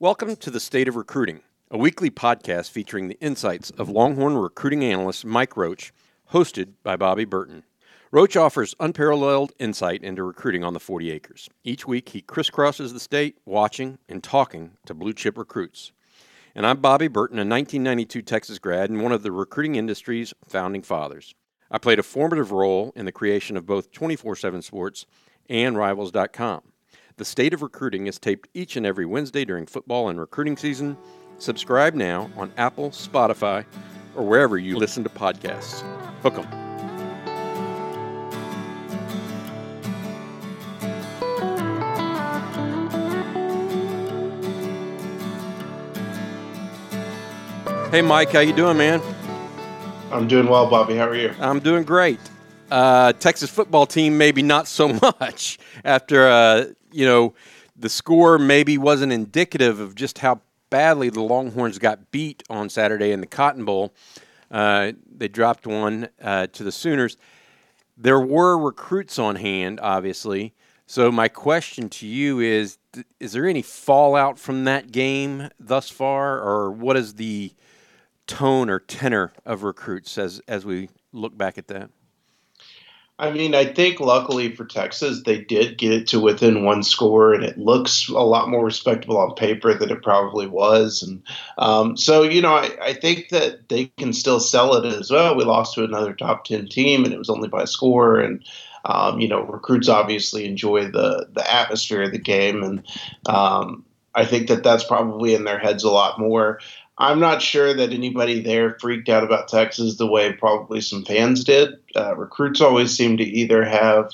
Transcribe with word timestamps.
Welcome 0.00 0.34
to 0.34 0.50
the 0.50 0.58
State 0.58 0.88
of 0.88 0.96
Recruiting, 0.96 1.42
a 1.70 1.78
weekly 1.78 2.10
podcast 2.10 2.72
featuring 2.72 3.06
the 3.06 3.20
insights 3.20 3.70
of 3.70 3.88
Longhorn 3.88 4.36
recruiting 4.36 4.82
analyst 4.82 5.24
Mike 5.24 5.56
Roach, 5.56 5.92
hosted 6.32 6.72
by 6.82 6.96
Bobby 6.96 7.24
Burton. 7.24 7.62
Roach 8.10 8.36
offers 8.36 8.74
unparalleled 8.80 9.52
insight 9.60 10.02
into 10.02 10.24
recruiting 10.24 10.64
on 10.64 10.74
the 10.74 10.80
40 10.80 11.12
acres. 11.12 11.48
Each 11.62 11.86
week, 11.86 12.08
he 12.08 12.22
crisscrosses 12.22 12.92
the 12.92 12.98
state, 12.98 13.38
watching 13.44 13.98
and 14.08 14.20
talking 14.20 14.72
to 14.84 14.94
blue 14.94 15.12
chip 15.12 15.38
recruits. 15.38 15.92
And 16.56 16.66
I'm 16.66 16.80
Bobby 16.80 17.06
Burton, 17.06 17.38
a 17.38 17.46
1992 17.46 18.20
Texas 18.22 18.58
grad 18.58 18.90
and 18.90 19.00
one 19.00 19.12
of 19.12 19.22
the 19.22 19.30
recruiting 19.30 19.76
industry's 19.76 20.34
founding 20.44 20.82
fathers. 20.82 21.36
I 21.70 21.78
played 21.78 22.00
a 22.00 22.02
formative 22.02 22.50
role 22.50 22.92
in 22.96 23.04
the 23.04 23.12
creation 23.12 23.56
of 23.56 23.64
both 23.64 23.92
24 23.92 24.34
7 24.34 24.60
Sports 24.60 25.06
and 25.48 25.76
Rivals.com. 25.76 26.62
The 27.16 27.24
State 27.24 27.54
of 27.54 27.62
Recruiting 27.62 28.08
is 28.08 28.18
taped 28.18 28.48
each 28.54 28.74
and 28.74 28.84
every 28.84 29.06
Wednesday 29.06 29.44
during 29.44 29.66
football 29.66 30.08
and 30.08 30.18
recruiting 30.18 30.56
season. 30.56 30.96
Subscribe 31.38 31.94
now 31.94 32.28
on 32.36 32.52
Apple, 32.56 32.90
Spotify, 32.90 33.64
or 34.16 34.26
wherever 34.26 34.58
you 34.58 34.76
listen 34.76 35.04
to 35.04 35.10
podcasts. 35.10 35.82
Hook 36.24 36.38
'em. 36.38 36.48
Hey 47.92 48.02
Mike, 48.02 48.32
how 48.32 48.40
you 48.40 48.52
doing, 48.52 48.76
man? 48.76 49.00
I'm 50.10 50.26
doing 50.26 50.48
well, 50.48 50.68
Bobby. 50.68 50.96
How 50.96 51.06
are 51.06 51.14
you? 51.14 51.32
I'm 51.38 51.60
doing 51.60 51.84
great. 51.84 52.18
Uh, 52.70 53.12
Texas 53.12 53.50
football 53.50 53.86
team, 53.86 54.16
maybe 54.16 54.42
not 54.42 54.66
so 54.66 54.88
much 55.20 55.58
after 55.84 56.28
uh, 56.28 56.64
you 56.92 57.04
know 57.04 57.34
the 57.76 57.88
score 57.88 58.38
maybe 58.38 58.78
wasn't 58.78 59.12
indicative 59.12 59.80
of 59.80 59.94
just 59.94 60.18
how 60.18 60.40
badly 60.70 61.10
the 61.10 61.20
Longhorns 61.20 61.78
got 61.78 62.10
beat 62.10 62.42
on 62.48 62.68
Saturday 62.68 63.12
in 63.12 63.20
the 63.20 63.26
Cotton 63.26 63.64
Bowl. 63.64 63.92
Uh, 64.50 64.92
they 65.14 65.28
dropped 65.28 65.66
one 65.66 66.08
uh, 66.22 66.46
to 66.48 66.64
the 66.64 66.72
Sooners. 66.72 67.16
There 67.96 68.20
were 68.20 68.58
recruits 68.58 69.18
on 69.18 69.36
hand, 69.36 69.78
obviously. 69.80 70.54
So 70.86 71.10
my 71.10 71.28
question 71.28 71.88
to 71.90 72.06
you 72.06 72.40
is: 72.40 72.78
Is 73.20 73.32
there 73.32 73.46
any 73.46 73.62
fallout 73.62 74.38
from 74.38 74.64
that 74.64 74.92
game 74.92 75.48
thus 75.58 75.90
far, 75.90 76.40
or 76.40 76.70
what 76.70 76.96
is 76.96 77.14
the 77.14 77.52
tone 78.26 78.70
or 78.70 78.78
tenor 78.78 79.32
of 79.44 79.62
recruits 79.62 80.18
as 80.18 80.40
as 80.48 80.64
we 80.64 80.88
look 81.12 81.36
back 81.36 81.58
at 81.58 81.68
that? 81.68 81.90
I 83.16 83.30
mean, 83.30 83.54
I 83.54 83.64
think 83.64 84.00
luckily 84.00 84.56
for 84.56 84.64
Texas, 84.64 85.22
they 85.22 85.38
did 85.38 85.78
get 85.78 85.92
it 85.92 86.08
to 86.08 86.20
within 86.20 86.64
one 86.64 86.82
score, 86.82 87.32
and 87.32 87.44
it 87.44 87.56
looks 87.56 88.08
a 88.08 88.14
lot 88.14 88.48
more 88.48 88.64
respectable 88.64 89.18
on 89.18 89.36
paper 89.36 89.72
than 89.72 89.90
it 89.90 90.02
probably 90.02 90.48
was. 90.48 91.00
And 91.00 91.22
um, 91.56 91.96
so, 91.96 92.22
you 92.24 92.42
know, 92.42 92.54
I, 92.54 92.70
I, 92.82 92.92
think 92.92 93.28
that 93.28 93.68
they 93.68 93.86
can 93.98 94.12
still 94.12 94.40
sell 94.40 94.74
it 94.74 94.84
as 94.84 95.12
well. 95.12 95.36
We 95.36 95.44
lost 95.44 95.74
to 95.74 95.84
another 95.84 96.12
top 96.12 96.44
10 96.44 96.66
team, 96.66 97.04
and 97.04 97.14
it 97.14 97.18
was 97.18 97.30
only 97.30 97.48
by 97.48 97.62
a 97.62 97.68
score. 97.68 98.18
And, 98.18 98.44
um, 98.84 99.20
you 99.20 99.28
know, 99.28 99.42
recruits 99.42 99.88
obviously 99.88 100.44
enjoy 100.44 100.86
the, 100.86 101.28
the 101.32 101.52
atmosphere 101.54 102.02
of 102.02 102.10
the 102.10 102.18
game. 102.18 102.64
And 102.64 102.82
um, 103.26 103.84
I 104.14 104.24
think 104.24 104.48
that 104.48 104.62
that's 104.62 104.84
probably 104.84 105.34
in 105.34 105.44
their 105.44 105.58
heads 105.58 105.84
a 105.84 105.90
lot 105.90 106.18
more. 106.18 106.60
I'm 106.96 107.18
not 107.18 107.42
sure 107.42 107.74
that 107.74 107.92
anybody 107.92 108.40
there 108.40 108.76
freaked 108.78 109.08
out 109.08 109.24
about 109.24 109.48
Texas 109.48 109.96
the 109.96 110.06
way 110.06 110.32
probably 110.32 110.80
some 110.80 111.04
fans 111.04 111.42
did. 111.42 111.74
Uh, 111.96 112.14
recruits 112.16 112.60
always 112.60 112.96
seem 112.96 113.16
to 113.16 113.24
either 113.24 113.64
have, 113.64 114.12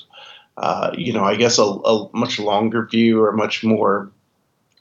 uh, 0.57 0.91
you 0.97 1.13
know, 1.13 1.23
I 1.23 1.35
guess 1.35 1.59
a, 1.59 1.63
a, 1.63 2.09
much 2.13 2.39
longer 2.39 2.87
view 2.87 3.21
or 3.21 3.29
a 3.29 3.37
much 3.37 3.63
more 3.63 4.11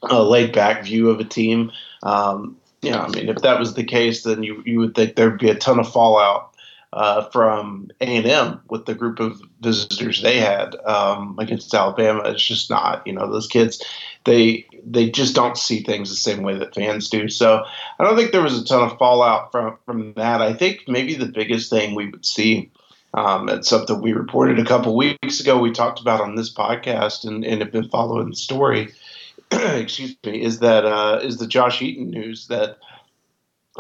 uh, 0.02 0.26
laid 0.26 0.52
back 0.52 0.84
view 0.84 1.10
of 1.10 1.20
a 1.20 1.24
team. 1.24 1.72
Um, 2.02 2.56
you 2.80 2.90
know, 2.90 3.00
I 3.00 3.08
mean, 3.08 3.28
if 3.28 3.42
that 3.42 3.58
was 3.58 3.74
the 3.74 3.84
case, 3.84 4.22
then 4.22 4.42
you, 4.42 4.62
you 4.64 4.78
would 4.78 4.94
think 4.94 5.16
there'd 5.16 5.38
be 5.38 5.50
a 5.50 5.54
ton 5.54 5.78
of 5.78 5.92
fallout 5.92 6.54
uh, 6.92 7.28
from 7.30 7.90
A&M 8.00 8.60
with 8.68 8.86
the 8.86 8.94
group 8.94 9.20
of 9.20 9.40
visitors 9.60 10.22
they 10.22 10.38
had 10.38 10.74
um, 10.86 11.36
against 11.38 11.74
Alabama. 11.74 12.22
It's 12.24 12.42
just 12.42 12.70
not, 12.70 13.06
you 13.06 13.12
know, 13.12 13.30
those 13.30 13.46
kids, 13.46 13.84
they 14.24 14.66
they 14.84 15.10
just 15.10 15.34
don't 15.34 15.56
see 15.56 15.82
things 15.82 16.10
the 16.10 16.16
same 16.16 16.42
way 16.42 16.56
that 16.58 16.74
fans 16.74 17.08
do. 17.08 17.28
So 17.28 17.64
I 17.98 18.04
don't 18.04 18.16
think 18.16 18.32
there 18.32 18.42
was 18.42 18.60
a 18.60 18.64
ton 18.64 18.82
of 18.82 18.98
fallout 18.98 19.52
from 19.52 19.78
from 19.84 20.14
that. 20.14 20.40
I 20.40 20.52
think 20.52 20.84
maybe 20.88 21.14
the 21.14 21.26
biggest 21.26 21.70
thing 21.70 21.94
we 21.94 22.08
would 22.08 22.26
see. 22.26 22.70
Um, 23.12 23.48
it's 23.48 23.68
something 23.68 24.00
we 24.00 24.12
reported 24.12 24.60
a 24.60 24.64
couple 24.64 24.96
weeks 24.96 25.40
ago. 25.40 25.58
We 25.58 25.72
talked 25.72 26.00
about 26.00 26.20
on 26.20 26.36
this 26.36 26.52
podcast 26.52 27.26
and, 27.26 27.44
and 27.44 27.60
have 27.60 27.72
been 27.72 27.88
following 27.88 28.30
the 28.30 28.36
story. 28.36 28.92
excuse 29.50 30.16
me. 30.24 30.42
Is 30.42 30.60
that 30.60 30.84
uh, 30.84 31.20
is 31.22 31.38
the 31.38 31.48
Josh 31.48 31.82
Eaton 31.82 32.10
news 32.10 32.46
that 32.48 32.78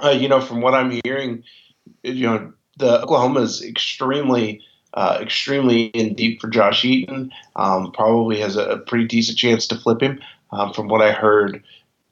uh, 0.02 0.10
you 0.10 0.28
know 0.28 0.40
from 0.40 0.60
what 0.60 0.74
I'm 0.74 1.00
hearing, 1.04 1.44
you 2.02 2.26
know 2.26 2.52
the 2.80 3.02
Oklahoma 3.02 3.40
is 3.40 3.62
extremely, 3.62 4.62
uh, 4.94 5.18
extremely 5.20 5.84
in 5.86 6.14
deep 6.14 6.40
for 6.40 6.48
Josh 6.48 6.84
Eaton. 6.84 7.30
Um, 7.54 7.92
probably 7.92 8.40
has 8.40 8.56
a, 8.56 8.64
a, 8.64 8.78
pretty 8.78 9.06
decent 9.06 9.38
chance 9.38 9.66
to 9.68 9.76
flip 9.76 10.02
him. 10.02 10.20
Um, 10.52 10.72
from 10.72 10.88
what 10.88 11.02
I 11.02 11.12
heard 11.12 11.62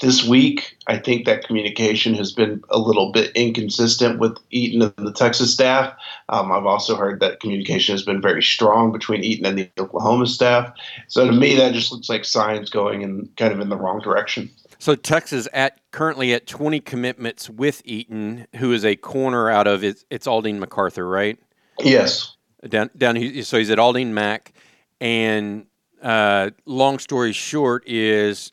this 0.01 0.25
week, 0.25 0.77
I 0.87 0.97
think 0.97 1.27
that 1.27 1.45
communication 1.45 2.15
has 2.15 2.33
been 2.33 2.63
a 2.71 2.79
little 2.79 3.11
bit 3.11 3.33
inconsistent 3.35 4.21
with 4.21 4.39
Eaton 4.51 4.83
and 4.83 5.07
the 5.07 5.13
Texas 5.13 5.53
staff. 5.53 5.93
Um, 6.29 6.53
I've 6.53 6.67
also 6.67 6.95
heard 6.95 7.21
that 7.21 7.41
communication 7.41 7.95
has 7.95 8.05
been 8.05 8.23
very 8.23 8.43
strong 8.43 8.93
between 8.93 9.25
Eaton 9.25 9.47
and 9.47 9.59
the 9.59 9.71
Oklahoma 9.79 10.27
staff. 10.27 10.73
So 11.09 11.27
to 11.27 11.33
me, 11.33 11.57
that 11.57 11.73
just 11.73 11.91
looks 11.91 12.09
like 12.09 12.25
signs 12.25 12.71
going 12.71 13.03
in 13.03 13.29
kind 13.37 13.53
of 13.53 13.61
in 13.61 13.71
the 13.71 13.77
wrong 13.77 14.01
direction. 14.01 14.51
So 14.79 14.95
Texas 14.95 15.49
at 15.53 15.81
currently 15.91 16.33
at 16.33 16.47
20 16.47 16.79
commitments 16.81 17.51
with 17.51 17.83
Eaton, 17.85 18.47
who 18.57 18.73
is 18.73 18.85
a 18.85 18.95
corner 18.95 19.51
out 19.51 19.67
of 19.67 19.83
it's, 19.83 20.05
it's 20.11 20.29
Aldine 20.29 20.61
MacArthur, 20.61 21.09
right? 21.09 21.39
Yes. 21.81 22.37
Down 22.69 22.91
down. 22.97 23.17
So 23.43 23.59
he's 23.59 23.71
at 23.71 23.79
Aldine 23.79 24.13
Mac, 24.13 24.53
and 25.01 25.67
uh, 26.03 26.51
long 26.65 26.99
story 26.99 27.33
short 27.33 27.83
is 27.87 28.51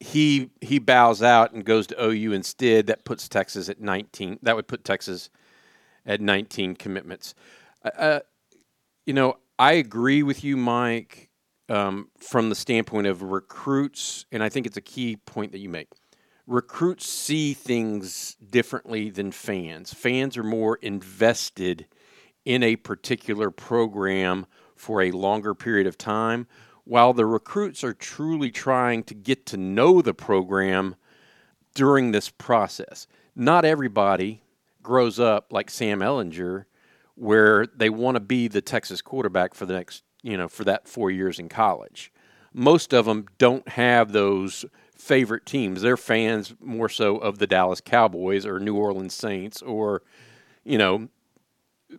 he 0.00 0.50
he 0.60 0.78
bows 0.78 1.22
out 1.22 1.52
and 1.52 1.64
goes 1.64 1.86
to 1.88 2.04
OU 2.04 2.32
instead. 2.32 2.86
That 2.86 3.04
puts 3.04 3.28
Texas 3.28 3.68
at 3.68 3.80
19. 3.80 4.38
That 4.42 4.56
would 4.56 4.68
put 4.68 4.84
Texas 4.84 5.30
at 6.06 6.20
19 6.20 6.76
commitments. 6.76 7.34
Uh, 7.84 7.90
uh 7.96 8.20
you 9.06 9.12
know, 9.12 9.36
I 9.58 9.72
agree 9.74 10.22
with 10.22 10.42
you, 10.42 10.56
Mike 10.56 11.30
um, 11.68 12.08
from 12.18 12.48
the 12.48 12.54
standpoint 12.54 13.06
of 13.06 13.22
recruits, 13.22 14.26
and 14.32 14.42
I 14.42 14.48
think 14.48 14.66
it's 14.66 14.76
a 14.76 14.82
key 14.82 15.16
point 15.16 15.52
that 15.52 15.58
you 15.58 15.68
make. 15.68 15.88
Recruits 16.46 17.08
see 17.08 17.54
things 17.54 18.36
differently 18.50 19.10
than 19.10 19.32
fans. 19.32 19.94
Fans 19.94 20.36
are 20.36 20.42
more 20.42 20.76
invested 20.76 21.86
in 22.44 22.62
a 22.62 22.76
particular 22.76 23.50
program 23.50 24.46
for 24.76 25.00
a 25.00 25.10
longer 25.10 25.54
period 25.54 25.86
of 25.86 25.96
time, 25.96 26.46
while 26.84 27.12
the 27.12 27.26
recruits 27.26 27.82
are 27.82 27.94
truly 27.94 28.50
trying 28.50 29.02
to 29.04 29.14
get 29.14 29.46
to 29.46 29.56
know 29.56 30.02
the 30.02 30.14
program 30.14 30.96
during 31.74 32.12
this 32.12 32.28
process. 32.28 33.06
Not 33.34 33.64
everybody 33.64 34.42
grows 34.82 35.18
up 35.18 35.52
like 35.52 35.70
Sam 35.70 36.00
Ehlinger 36.00 36.66
where 37.16 37.66
they 37.66 37.88
want 37.90 38.16
to 38.16 38.20
be 38.20 38.48
the 38.48 38.60
Texas 38.60 39.00
quarterback 39.00 39.54
for 39.54 39.66
the 39.66 39.74
next 39.74 40.02
you 40.24 40.38
know, 40.38 40.48
for 40.48 40.64
that 40.64 40.88
four 40.88 41.10
years 41.10 41.38
in 41.38 41.48
college. 41.48 42.10
Most 42.54 42.94
of 42.94 43.04
them 43.04 43.26
don't 43.36 43.68
have 43.68 44.12
those 44.12 44.64
favorite 44.96 45.44
teams. 45.44 45.82
They're 45.82 45.98
fans 45.98 46.54
more 46.60 46.88
so 46.88 47.18
of 47.18 47.38
the 47.38 47.46
Dallas 47.46 47.82
Cowboys 47.82 48.46
or 48.46 48.58
New 48.58 48.74
Orleans 48.74 49.12
Saints 49.12 49.60
or, 49.60 50.02
you 50.64 50.78
know, 50.78 51.08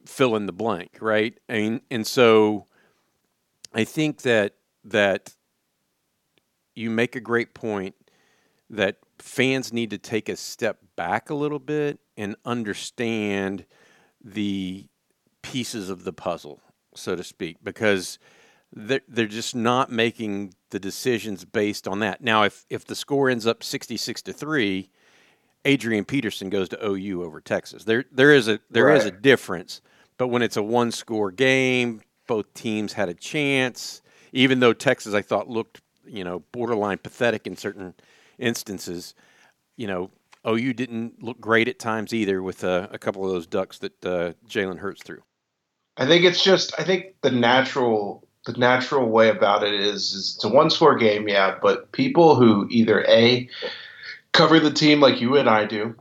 fill 0.05 0.35
in 0.35 0.47
the 0.47 0.51
blank, 0.51 0.97
right? 0.99 1.37
And 1.47 1.81
and 1.91 2.05
so 2.05 2.65
I 3.75 3.83
think 3.83 4.23
that 4.23 4.55
that 4.85 5.35
you 6.75 6.89
make 6.89 7.15
a 7.15 7.19
great 7.19 7.53
point 7.53 7.95
that 8.69 8.97
fans 9.19 9.71
need 9.71 9.89
to 9.91 9.97
take 9.97 10.29
a 10.29 10.35
step 10.35 10.79
back 10.95 11.29
a 11.29 11.35
little 11.35 11.59
bit 11.59 11.99
and 12.17 12.35
understand 12.45 13.65
the 14.23 14.87
pieces 15.41 15.89
of 15.89 16.03
the 16.03 16.13
puzzle, 16.13 16.61
so 16.95 17.15
to 17.15 17.23
speak, 17.23 17.57
because 17.63 18.17
they're, 18.73 19.01
they're 19.07 19.27
just 19.27 19.55
not 19.55 19.91
making 19.91 20.53
the 20.71 20.79
decisions 20.79 21.45
based 21.45 21.87
on 21.87 21.99
that. 21.99 22.21
Now, 22.21 22.43
if, 22.43 22.65
if 22.69 22.85
the 22.85 22.95
score 22.95 23.29
ends 23.29 23.45
up 23.45 23.63
66 23.63 24.21
to 24.23 24.33
3, 24.33 24.89
Adrian 25.65 26.05
Peterson 26.05 26.49
goes 26.49 26.69
to 26.69 26.85
OU 26.85 27.23
over 27.23 27.41
Texas. 27.41 27.83
There 27.83 28.05
there 28.11 28.31
is 28.31 28.47
a 28.47 28.59
there 28.69 28.85
right. 28.85 28.97
is 28.97 29.05
a 29.05 29.11
difference, 29.11 29.81
but 30.17 30.27
when 30.27 30.43
it's 30.43 30.57
a 30.57 30.63
one 30.63 30.91
score 30.91 31.31
game, 31.31 32.01
both 32.27 32.53
teams 32.53 32.93
had 32.93 33.09
a 33.09 33.13
chance. 33.13 34.01
Even 34.35 34.59
though 34.59 34.73
Texas 34.73 35.13
I 35.13 35.21
thought 35.21 35.49
looked, 35.49 35.81
you 36.05 36.23
know, 36.23 36.39
borderline 36.51 36.99
pathetic 36.99 37.47
in 37.47 37.55
certain 37.55 37.93
instances, 38.37 39.15
you 39.77 39.87
know, 39.87 40.11
OU 40.47 40.73
didn't 40.73 41.23
look 41.23 41.39
great 41.39 41.67
at 41.67 41.79
times 41.79 42.13
either 42.13 42.43
with 42.43 42.63
uh, 42.63 42.87
a 42.91 42.99
couple 42.99 43.25
of 43.25 43.31
those 43.31 43.47
ducks 43.47 43.79
that 43.79 44.05
uh, 44.05 44.33
Jalen 44.47 44.77
Hurts 44.77 45.01
threw. 45.01 45.21
I 45.97 46.05
think 46.05 46.25
it's 46.25 46.43
just 46.43 46.77
I 46.79 46.83
think 46.83 47.15
the 47.21 47.31
natural 47.31 48.27
the 48.45 48.53
natural 48.53 49.09
way 49.09 49.29
about 49.29 49.63
it 49.63 49.73
is, 49.73 50.13
is 50.13 50.35
it's 50.35 50.43
a 50.43 50.49
one 50.49 50.69
score 50.69 50.95
game, 50.95 51.27
yeah, 51.27 51.55
but 51.61 51.91
people 51.93 52.35
who 52.35 52.67
either 52.69 53.03
a 53.07 53.49
cover 54.33 54.59
the 54.59 54.71
team 54.71 54.99
like 54.99 55.19
you 55.19 55.37
and 55.37 55.49
I 55.49 55.65
do, 55.65 55.95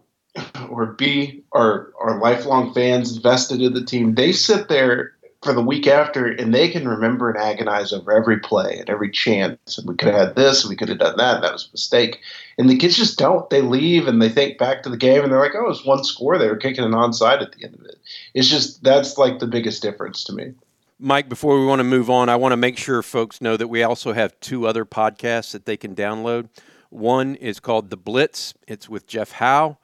or 0.68 0.86
B 0.86 1.44
are 1.52 1.92
are 2.00 2.20
lifelong 2.20 2.74
fans 2.74 3.16
invested 3.16 3.62
in 3.62 3.72
the 3.72 3.84
team, 3.84 4.14
they 4.14 4.32
sit 4.32 4.68
there 4.68 5.13
for 5.44 5.52
the 5.52 5.62
week 5.62 5.86
after 5.86 6.26
and 6.26 6.52
they 6.52 6.68
can 6.68 6.88
remember 6.88 7.30
and 7.30 7.38
agonize 7.38 7.92
over 7.92 8.12
every 8.12 8.40
play 8.40 8.78
and 8.78 8.90
every 8.90 9.10
chance. 9.10 9.78
And 9.78 9.88
we 9.88 9.94
could 9.94 10.08
have 10.08 10.28
had 10.28 10.36
this, 10.36 10.64
and 10.64 10.70
we 10.70 10.76
could 10.76 10.88
have 10.88 10.98
done 10.98 11.16
that. 11.18 11.36
And 11.36 11.44
that 11.44 11.52
was 11.52 11.68
a 11.68 11.72
mistake. 11.72 12.20
And 12.58 12.68
the 12.68 12.76
kids 12.76 12.96
just 12.96 13.18
don't. 13.18 13.48
They 13.50 13.60
leave 13.60 14.08
and 14.08 14.20
they 14.20 14.28
think 14.28 14.58
back 14.58 14.82
to 14.82 14.88
the 14.88 14.96
game 14.96 15.22
and 15.22 15.32
they're 15.32 15.40
like, 15.40 15.54
oh, 15.54 15.66
it 15.66 15.68
was 15.68 15.84
one 15.84 16.02
score. 16.02 16.38
They 16.38 16.48
were 16.48 16.56
kicking 16.56 16.84
an 16.84 16.92
onside 16.92 17.42
at 17.42 17.52
the 17.52 17.64
end 17.64 17.74
of 17.74 17.84
it. 17.84 17.96
It's 18.34 18.48
just 18.48 18.82
that's 18.82 19.18
like 19.18 19.38
the 19.38 19.46
biggest 19.46 19.82
difference 19.82 20.24
to 20.24 20.32
me. 20.32 20.54
Mike, 20.98 21.28
before 21.28 21.58
we 21.58 21.66
want 21.66 21.80
to 21.80 21.84
move 21.84 22.08
on, 22.08 22.28
I 22.28 22.36
want 22.36 22.52
to 22.52 22.56
make 22.56 22.78
sure 22.78 23.02
folks 23.02 23.40
know 23.40 23.56
that 23.56 23.68
we 23.68 23.82
also 23.82 24.12
have 24.12 24.38
two 24.40 24.66
other 24.66 24.84
podcasts 24.84 25.52
that 25.52 25.66
they 25.66 25.76
can 25.76 25.94
download. 25.94 26.48
One 26.88 27.34
is 27.34 27.58
called 27.58 27.90
The 27.90 27.96
Blitz. 27.96 28.54
It's 28.68 28.88
with 28.88 29.06
Jeff 29.06 29.32
Howe, 29.32 29.78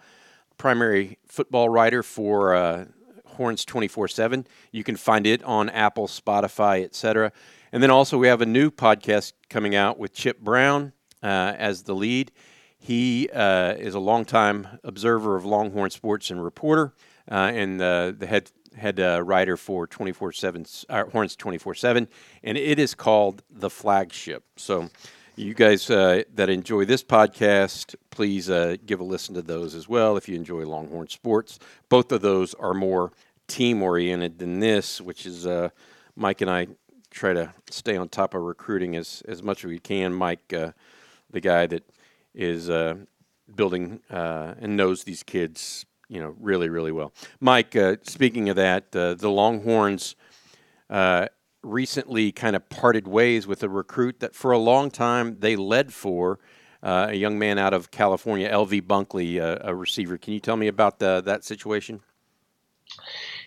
primary 0.57 1.19
football 1.27 1.69
writer 1.69 2.05
for 2.05 2.55
uh, 2.55 2.85
Horns 3.37 3.65
24 3.65 4.09
7. 4.09 4.47
You 4.73 4.85
can 4.85 4.97
find 4.97 5.27
it 5.27 5.43
on 5.45 5.69
Apple, 5.69 6.07
Spotify, 6.07 6.85
etc. 6.85 7.33
And 7.73 7.83
then 7.83 7.91
also, 7.91 8.19
we 8.19 8.29
have 8.29 8.41
a 8.41 8.47
new 8.47 8.71
podcast 8.71 9.33
coming 9.49 9.75
out 9.75 9.99
with 9.99 10.13
Chip 10.13 10.41
Brown 10.41 10.93
uh, 11.23 11.55
as 11.57 11.83
the 11.83 11.95
lead. 11.95 12.33
He 12.79 13.29
uh, 13.33 13.75
is 13.75 13.95
a 13.95 14.01
longtime 14.01 14.67
observer 14.83 15.37
of 15.37 15.45
Longhorn 15.45 15.91
sports 15.91 16.31
and 16.31 16.43
reporter, 16.43 16.95
uh, 17.31 17.53
and 17.55 17.79
the 17.79 18.27
head 18.29 18.51
head 18.77 19.01
uh, 19.01 19.23
writer 19.23 19.57
for 19.57 19.87
24 19.87 20.33
7 20.33 20.67
uh, 20.89 21.05
Horns 21.07 21.37
24 21.37 21.75
7, 21.75 22.09
and 22.43 22.59
it 22.59 22.79
is 22.79 22.95
called 22.95 23.43
The 23.51 23.71
Flagship. 23.71 24.45
So 24.57 24.91
you 25.41 25.55
guys 25.55 25.89
uh, 25.89 26.23
that 26.35 26.51
enjoy 26.51 26.85
this 26.85 27.03
podcast, 27.03 27.95
please 28.11 28.51
uh, 28.51 28.77
give 28.85 29.01
a 29.01 29.05
listen 29.05 29.35
to 29.35 29.43
those 29.43 29.75
as 29.75 29.89
well 29.89 30.19
if 30.19 30.29
you 30.29 30.37
enjoy 30.37 30.67
Longhorn 30.67 31.09
sports. 31.09 31.59
Both 31.89 32.13
of 32.13 32.21
those 32.21 32.53
are 32.55 32.75
more 32.75 33.13
team 33.49 33.83
oriented 33.83 34.39
than 34.39 34.61
this, 34.61 35.01
which 35.01 35.25
is 35.25 35.47
uh, 35.47 35.71
Mike 36.15 36.43
and 36.43 36.51
I 36.51 36.69
try 37.11 37.33
to 37.33 37.55
stay 37.71 37.97
on 37.97 38.11
top 38.11 38.35
of 38.35 38.43
recruiting 38.43 38.97
as, 38.97 39.23
as 39.27 39.43
much 39.43 39.65
as 39.65 39.71
we 39.71 39.79
can. 39.79 40.13
Mike, 40.13 40.53
uh, 40.53 40.73
the 41.31 41.41
guy 41.41 41.67
that 41.67 41.85
is 42.35 42.69
uh, 42.69 42.97
building 43.55 44.01
uh, 44.11 44.55
and 44.61 44.77
knows 44.77 45.05
these 45.05 45.23
kids, 45.23 45.87
you 46.09 46.21
know, 46.21 46.35
really, 46.39 46.69
really 46.69 46.93
well. 46.93 47.13
Mike, 47.41 47.75
speaking 48.03 48.51
of 48.51 48.57
that, 48.57 48.93
the 48.93 49.17
Longhorns 49.31 50.17
recently 51.63 52.33
kind 52.33 52.57
of 52.57 52.69
parted 52.69 53.07
ways 53.07 53.47
with 53.47 53.63
a 53.63 53.69
recruit 53.69 54.21
that 54.21 54.35
for 54.35 54.53
a 54.53 54.59
long 54.59 54.91
time 54.91 55.39
they 55.41 55.57
led 55.57 55.93
for. 55.93 56.39
Uh, 56.83 57.09
a 57.11 57.15
young 57.15 57.39
man 57.39 57.59
out 57.59 57.75
of 57.75 57.91
California, 57.91 58.49
L.V. 58.49 58.81
Bunkley, 58.81 59.39
uh, 59.39 59.59
a 59.61 59.75
receiver. 59.75 60.17
Can 60.17 60.33
you 60.33 60.41
tell 60.41 60.57
me 60.57 60.67
about 60.67 60.99
the, 60.99 61.21
that 61.27 61.45
situation? 61.45 62.01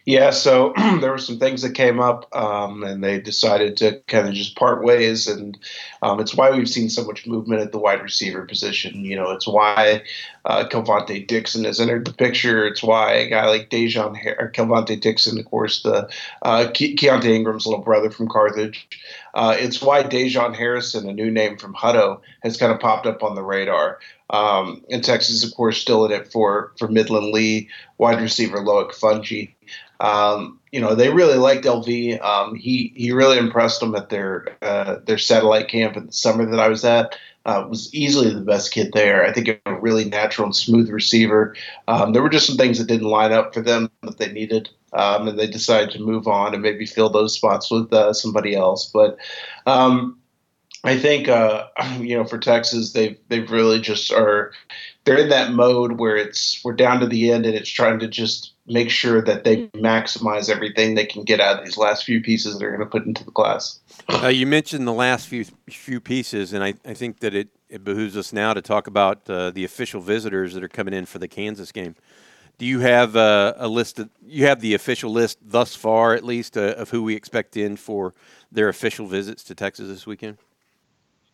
Yeah, 0.05 0.31
so 0.31 0.73
there 0.99 1.11
were 1.11 1.17
some 1.17 1.39
things 1.39 1.61
that 1.61 1.75
came 1.75 2.01
up, 2.01 2.27
um, 2.35 2.83
and 2.83 3.01
they 3.01 3.21
decided 3.21 3.77
to 3.77 4.01
kind 4.07 4.27
of 4.27 4.33
just 4.33 4.57
part 4.57 4.83
ways, 4.83 5.27
and 5.27 5.57
um, 6.01 6.19
it's 6.19 6.35
why 6.35 6.51
we've 6.51 6.69
seen 6.69 6.89
so 6.89 7.05
much 7.05 7.25
movement 7.25 7.61
at 7.61 7.71
the 7.71 7.79
wide 7.79 8.01
receiver 8.01 8.45
position. 8.45 9.05
You 9.05 9.15
know, 9.15 9.31
it's 9.31 9.47
why 9.47 10.03
uh, 10.43 10.65
Kelvontay 10.69 11.25
Dixon 11.25 11.63
has 11.63 11.79
entered 11.79 12.05
the 12.05 12.11
picture. 12.13 12.67
It's 12.67 12.83
why 12.83 13.13
a 13.13 13.29
guy 13.29 13.47
like 13.47 13.69
Dejon 13.69 14.17
or 14.37 14.51
Kelvontay 14.51 14.99
Dixon, 14.99 15.39
of 15.39 15.45
course, 15.45 15.83
the 15.83 16.09
uh, 16.41 16.67
Ke- 16.71 16.99
Keaontay 16.99 17.33
Ingram's 17.33 17.65
little 17.65 17.83
brother 17.83 18.11
from 18.11 18.27
Carthage. 18.27 18.87
Uh, 19.33 19.55
it's 19.57 19.81
why 19.81 20.03
Dejon 20.03 20.53
Harrison, 20.53 21.07
a 21.07 21.13
new 21.13 21.31
name 21.31 21.57
from 21.57 21.73
Hutto, 21.73 22.19
has 22.41 22.57
kind 22.57 22.73
of 22.73 22.79
popped 22.81 23.05
up 23.05 23.23
on 23.23 23.35
the 23.35 23.43
radar. 23.43 23.99
Um, 24.29 24.83
and 24.89 25.03
Texas, 25.03 25.45
of 25.45 25.55
course, 25.55 25.77
still 25.77 26.05
in 26.05 26.11
it 26.11 26.29
for 26.31 26.73
for 26.77 26.87
Midland 26.89 27.31
Lee, 27.31 27.69
wide 27.97 28.19
receiver 28.21 28.57
Loic 28.57 28.91
Fouonji. 28.91 29.53
Um, 30.03 30.59
you 30.73 30.81
know, 30.81 30.95
they 30.95 31.09
really 31.09 31.37
liked 31.37 31.63
LV. 31.63 32.21
Um, 32.21 32.55
he 32.55 32.91
he 32.95 33.11
really 33.13 33.37
impressed 33.37 33.79
them 33.79 33.95
at 33.95 34.09
their 34.09 34.45
uh, 34.61 34.97
their 35.05 35.17
satellite 35.17 35.69
camp 35.69 35.95
in 35.95 36.07
the 36.07 36.11
summer 36.11 36.45
that 36.45 36.59
I 36.59 36.67
was 36.67 36.83
at. 36.83 37.17
Uh, 37.45 37.65
was 37.69 37.93
easily 37.93 38.33
the 38.33 38.41
best 38.41 38.73
kid 38.73 38.91
there. 38.93 39.25
I 39.25 39.33
think 39.33 39.49
a 39.49 39.79
really 39.79 40.05
natural 40.05 40.45
and 40.45 40.55
smooth 40.55 40.89
receiver. 40.89 41.55
Um, 41.87 42.13
there 42.13 42.21
were 42.21 42.29
just 42.29 42.47
some 42.47 42.57
things 42.57 42.77
that 42.77 42.87
didn't 42.87 43.07
line 43.07 43.33
up 43.33 43.53
for 43.53 43.61
them 43.61 43.89
that 44.01 44.17
they 44.17 44.31
needed, 44.31 44.69
um, 44.93 45.27
and 45.27 45.39
they 45.39 45.47
decided 45.47 45.91
to 45.91 45.99
move 45.99 46.27
on 46.27 46.53
and 46.53 46.63
maybe 46.63 46.85
fill 46.85 47.09
those 47.09 47.33
spots 47.33 47.71
with 47.71 47.91
uh, 47.93 48.13
somebody 48.13 48.55
else. 48.55 48.89
But 48.93 49.17
um, 49.65 50.19
I 50.83 50.97
think 50.97 51.29
uh, 51.29 51.67
you 51.99 52.17
know 52.17 52.25
for 52.25 52.39
Texas, 52.39 52.91
they've 52.91 53.17
they've 53.29 53.49
really 53.49 53.79
just 53.79 54.11
are 54.11 54.51
they're 55.05 55.17
in 55.17 55.29
that 55.29 55.53
mode 55.53 55.93
where 55.93 56.17
it's 56.17 56.61
we're 56.63 56.73
down 56.73 56.99
to 56.99 57.07
the 57.07 57.31
end 57.31 57.45
and 57.45 57.55
it's 57.55 57.69
trying 57.69 57.99
to 57.99 58.07
just 58.07 58.52
make 58.65 58.89
sure 58.89 59.21
that 59.21 59.43
they 59.43 59.67
maximize 59.69 60.49
everything 60.49 60.95
they 60.95 61.05
can 61.05 61.23
get 61.23 61.39
out 61.39 61.59
of 61.59 61.65
these 61.65 61.77
last 61.77 62.05
few 62.05 62.21
pieces 62.21 62.57
they're 62.57 62.75
going 62.75 62.79
to 62.79 62.85
put 62.85 63.05
into 63.05 63.23
the 63.23 63.31
class. 63.31 63.79
Uh, 64.09 64.27
you 64.27 64.47
mentioned 64.47 64.87
the 64.87 64.93
last 64.93 65.27
few 65.27 65.45
few 65.69 65.99
pieces, 65.99 66.53
and 66.53 66.63
I, 66.63 66.73
I 66.85 66.93
think 66.93 67.19
that 67.19 67.33
it, 67.33 67.49
it 67.69 67.83
behooves 67.83 68.15
us 68.15 68.31
now 68.31 68.53
to 68.53 68.61
talk 68.61 68.87
about 68.87 69.29
uh, 69.29 69.51
the 69.51 69.63
official 69.63 70.01
visitors 70.01 70.53
that 70.53 70.63
are 70.63 70.69
coming 70.69 70.93
in 70.93 71.05
for 71.05 71.19
the 71.19 71.27
Kansas 71.27 71.71
game. 71.71 71.95
Do 72.57 72.65
you 72.65 72.79
have 72.79 73.15
uh, 73.15 73.53
a 73.57 73.67
list? 73.67 73.99
Of, 73.99 74.09
you 74.25 74.45
have 74.45 74.61
the 74.61 74.75
official 74.75 75.11
list 75.11 75.39
thus 75.41 75.75
far, 75.75 76.13
at 76.13 76.23
least, 76.23 76.55
uh, 76.55 76.75
of 76.77 76.91
who 76.91 77.03
we 77.03 77.15
expect 77.15 77.57
in 77.57 77.75
for 77.75 78.13
their 78.51 78.69
official 78.69 79.07
visits 79.07 79.43
to 79.45 79.55
Texas 79.55 79.87
this 79.87 80.05
weekend? 80.05 80.37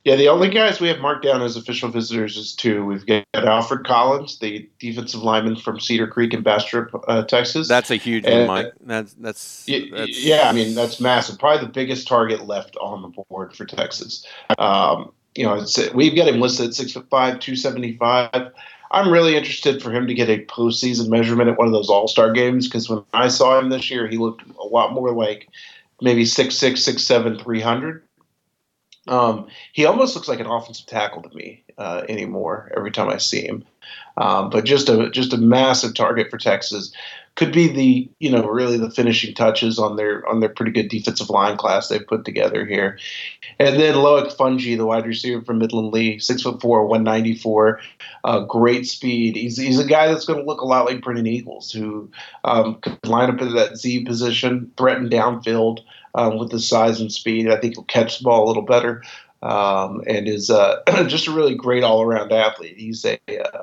Yeah, 0.09 0.15
the 0.15 0.29
only 0.29 0.49
guys 0.49 0.81
we 0.81 0.87
have 0.87 1.01
marked 1.01 1.23
down 1.23 1.43
as 1.43 1.55
official 1.55 1.87
visitors 1.87 2.35
is 2.35 2.55
two. 2.55 2.83
We've 2.83 3.05
got 3.05 3.23
Alfred 3.35 3.85
Collins, 3.85 4.39
the 4.39 4.67
defensive 4.79 5.21
lineman 5.21 5.55
from 5.55 5.79
Cedar 5.79 6.07
Creek 6.07 6.33
in 6.33 6.41
Bastrop, 6.41 7.03
uh, 7.07 7.21
Texas. 7.25 7.67
That's 7.67 7.91
a 7.91 7.95
huge 7.95 8.25
and, 8.25 8.47
one, 8.47 8.63
Mike. 8.63 8.73
That's, 8.81 9.13
that's, 9.13 9.65
that's 9.67 10.25
yeah. 10.25 10.49
I 10.49 10.51
mean 10.51 10.73
that's 10.73 10.99
massive. 10.99 11.37
Probably 11.37 11.63
the 11.63 11.71
biggest 11.71 12.07
target 12.07 12.47
left 12.47 12.75
on 12.77 13.03
the 13.03 13.09
board 13.09 13.55
for 13.55 13.65
Texas. 13.65 14.25
Um, 14.57 15.11
you 15.35 15.45
know, 15.45 15.63
we've 15.93 16.15
got 16.15 16.27
him 16.27 16.41
listed 16.41 16.69
at 16.69 16.73
six 16.73 16.93
foot 16.93 17.07
five, 17.11 17.39
two 17.39 17.55
seventy 17.55 17.95
five. 17.95 18.51
I'm 18.89 19.11
really 19.11 19.37
interested 19.37 19.79
for 19.79 19.91
him 19.91 20.07
to 20.07 20.15
get 20.15 20.27
a 20.27 20.43
postseason 20.45 21.09
measurement 21.09 21.51
at 21.51 21.59
one 21.59 21.67
of 21.67 21.73
those 21.73 21.91
All 21.91 22.07
Star 22.07 22.31
games 22.31 22.67
because 22.67 22.89
when 22.89 23.03
I 23.13 23.27
saw 23.27 23.59
him 23.59 23.69
this 23.69 23.91
year, 23.91 24.07
he 24.07 24.17
looked 24.17 24.41
a 24.57 24.65
lot 24.65 24.91
more 24.91 25.11
like 25.11 25.49
maybe 26.01 26.25
six 26.25 26.55
six, 26.55 26.81
six 26.81 27.03
seven, 27.03 27.37
three 27.37 27.61
hundred 27.61 28.01
um, 29.09 29.47
he 29.73 29.85
almost 29.85 30.15
looks 30.15 30.27
like 30.27 30.39
an 30.39 30.45
offensive 30.45 30.85
tackle 30.85 31.21
to 31.23 31.35
me 31.35 31.63
uh, 31.77 32.03
anymore 32.07 32.71
every 32.77 32.91
time 32.91 33.09
I 33.09 33.17
see 33.17 33.41
him. 33.41 33.65
Um, 34.17 34.49
but 34.49 34.65
just 34.65 34.89
a 34.89 35.09
just 35.09 35.33
a 35.33 35.37
massive 35.37 35.95
target 35.95 36.29
for 36.29 36.37
Texas 36.37 36.93
could 37.35 37.53
be 37.53 37.69
the 37.69 38.09
you 38.19 38.29
know 38.29 38.45
really 38.45 38.77
the 38.77 38.91
finishing 38.91 39.33
touches 39.33 39.79
on 39.79 39.95
their 39.95 40.27
on 40.27 40.41
their 40.41 40.49
pretty 40.49 40.71
good 40.71 40.89
defensive 40.89 41.29
line 41.29 41.55
class 41.55 41.87
they've 41.87 42.05
put 42.05 42.25
together 42.25 42.65
here. 42.65 42.99
And 43.59 43.79
then 43.79 43.95
Loic 43.95 44.35
Fouonji, 44.35 44.75
the 44.75 44.85
wide 44.85 45.05
receiver 45.05 45.41
from 45.41 45.59
Midland 45.59 45.93
Lee, 45.93 46.19
six 46.19 46.41
foot 46.41 46.61
four, 46.61 46.85
one 46.85 47.03
ninety 47.03 47.33
four, 47.33 47.79
uh, 48.25 48.41
great 48.41 48.85
speed. 48.85 49.37
He's 49.37 49.57
he's 49.57 49.79
a 49.79 49.87
guy 49.87 50.07
that's 50.07 50.25
going 50.25 50.39
to 50.39 50.45
look 50.45 50.61
a 50.61 50.65
lot 50.65 50.85
like 50.85 51.01
Brennan 51.01 51.27
Eagles, 51.27 51.71
who 51.71 52.11
um, 52.43 52.75
could 52.81 53.05
line 53.07 53.29
up 53.29 53.41
in 53.41 53.55
that 53.55 53.77
Z 53.77 54.03
position, 54.03 54.71
threaten 54.75 55.09
downfield 55.09 55.79
um, 56.15 56.37
with 56.37 56.51
the 56.51 56.59
size 56.59 56.99
and 56.99 57.11
speed. 57.11 57.49
I 57.49 57.57
think 57.57 57.75
he'll 57.75 57.83
catch 57.83 58.19
the 58.19 58.23
ball 58.23 58.45
a 58.45 58.47
little 58.47 58.63
better. 58.63 59.03
Um, 59.41 60.03
and 60.05 60.27
is 60.27 60.49
uh, 60.49 60.81
just 61.07 61.27
a 61.27 61.31
really 61.31 61.55
great 61.55 61.81
all-around 61.81 62.33
athlete. 62.33 62.75
He's 62.77 63.05
a, 63.05 63.17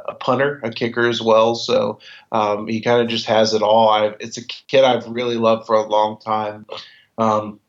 a 0.08 0.14
punter, 0.14 0.58
a 0.64 0.70
kicker 0.70 1.06
as 1.06 1.20
well, 1.20 1.54
so 1.54 1.98
um, 2.32 2.66
he 2.66 2.80
kind 2.80 3.02
of 3.02 3.08
just 3.08 3.26
has 3.26 3.52
it 3.52 3.60
all. 3.60 3.90
I've, 3.90 4.16
it's 4.18 4.38
a 4.38 4.44
kid 4.46 4.84
I've 4.84 5.06
really 5.06 5.36
loved 5.36 5.66
for 5.66 5.76
a 5.76 5.86
long 5.86 6.18
time. 6.18 6.64
Um, 7.18 7.60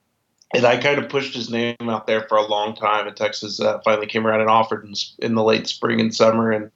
and 0.53 0.65
I 0.65 0.77
kind 0.77 0.99
of 0.99 1.09
pushed 1.09 1.35
his 1.35 1.49
name 1.49 1.75
out 1.81 2.07
there 2.07 2.21
for 2.21 2.37
a 2.37 2.47
long 2.47 2.75
time. 2.75 3.07
And 3.07 3.15
Texas 3.15 3.59
uh, 3.59 3.79
finally 3.79 4.07
came 4.07 4.25
around 4.25 4.41
and 4.41 4.49
offered 4.49 4.85
in, 4.85 4.93
in, 5.19 5.35
the 5.35 5.43
late 5.43 5.67
spring 5.67 5.99
and 5.99 6.15
summer. 6.15 6.51
And 6.51 6.71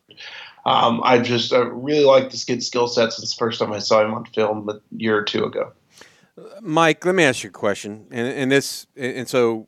um, 0.66 1.02
I 1.04 1.20
just 1.20 1.52
really 1.54 2.04
like 2.04 2.32
this 2.32 2.44
kid's 2.44 2.68
skill 2.68 2.88
set 2.88 3.14
since 3.14 3.34
the 3.34 3.40
first 3.40 3.60
time 3.60 3.72
I 3.72 3.80
saw 3.80 4.04
him 4.04 4.14
on 4.14 4.26
film 4.26 4.68
a 4.70 4.82
year 4.96 5.18
or 5.18 5.24
two 5.24 5.46
ago. 5.46 5.72
Mike, 6.62 7.06
let 7.06 7.16
me 7.16 7.24
ask 7.24 7.44
you 7.44 7.50
a 7.50 7.54
question. 7.54 8.08
And, 8.12 8.28
and 8.28 8.52
this, 8.52 8.88
and 8.96 9.28
so, 9.28 9.68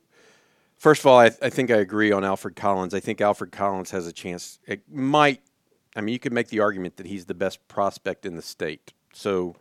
first 0.77 1.01
of 1.01 1.08
all, 1.08 1.20
I, 1.20 1.32
I 1.41 1.50
think 1.50 1.72
I 1.72 1.77
agree 1.77 2.12
on 2.12 2.24
Alfred 2.24 2.55
Collins. 2.55 2.93
I 2.93 3.00
think 3.00 3.22
Alfred 3.22 3.51
Collins 3.51 3.91
has 3.91 4.08
a 4.08 4.13
chance. 4.13 4.60
It 4.65 4.82
might. 4.89 5.41
I 5.96 6.01
mean, 6.01 6.13
you 6.13 6.20
could 6.20 6.34
make 6.34 6.48
the 6.48 6.60
argument 6.60 6.98
that 6.98 7.05
he's 7.05 7.25
the 7.25 7.34
best 7.34 7.67
prospect 7.67 8.25
in 8.25 8.36
the 8.36 8.41
state. 8.41 8.93
So 9.13 9.55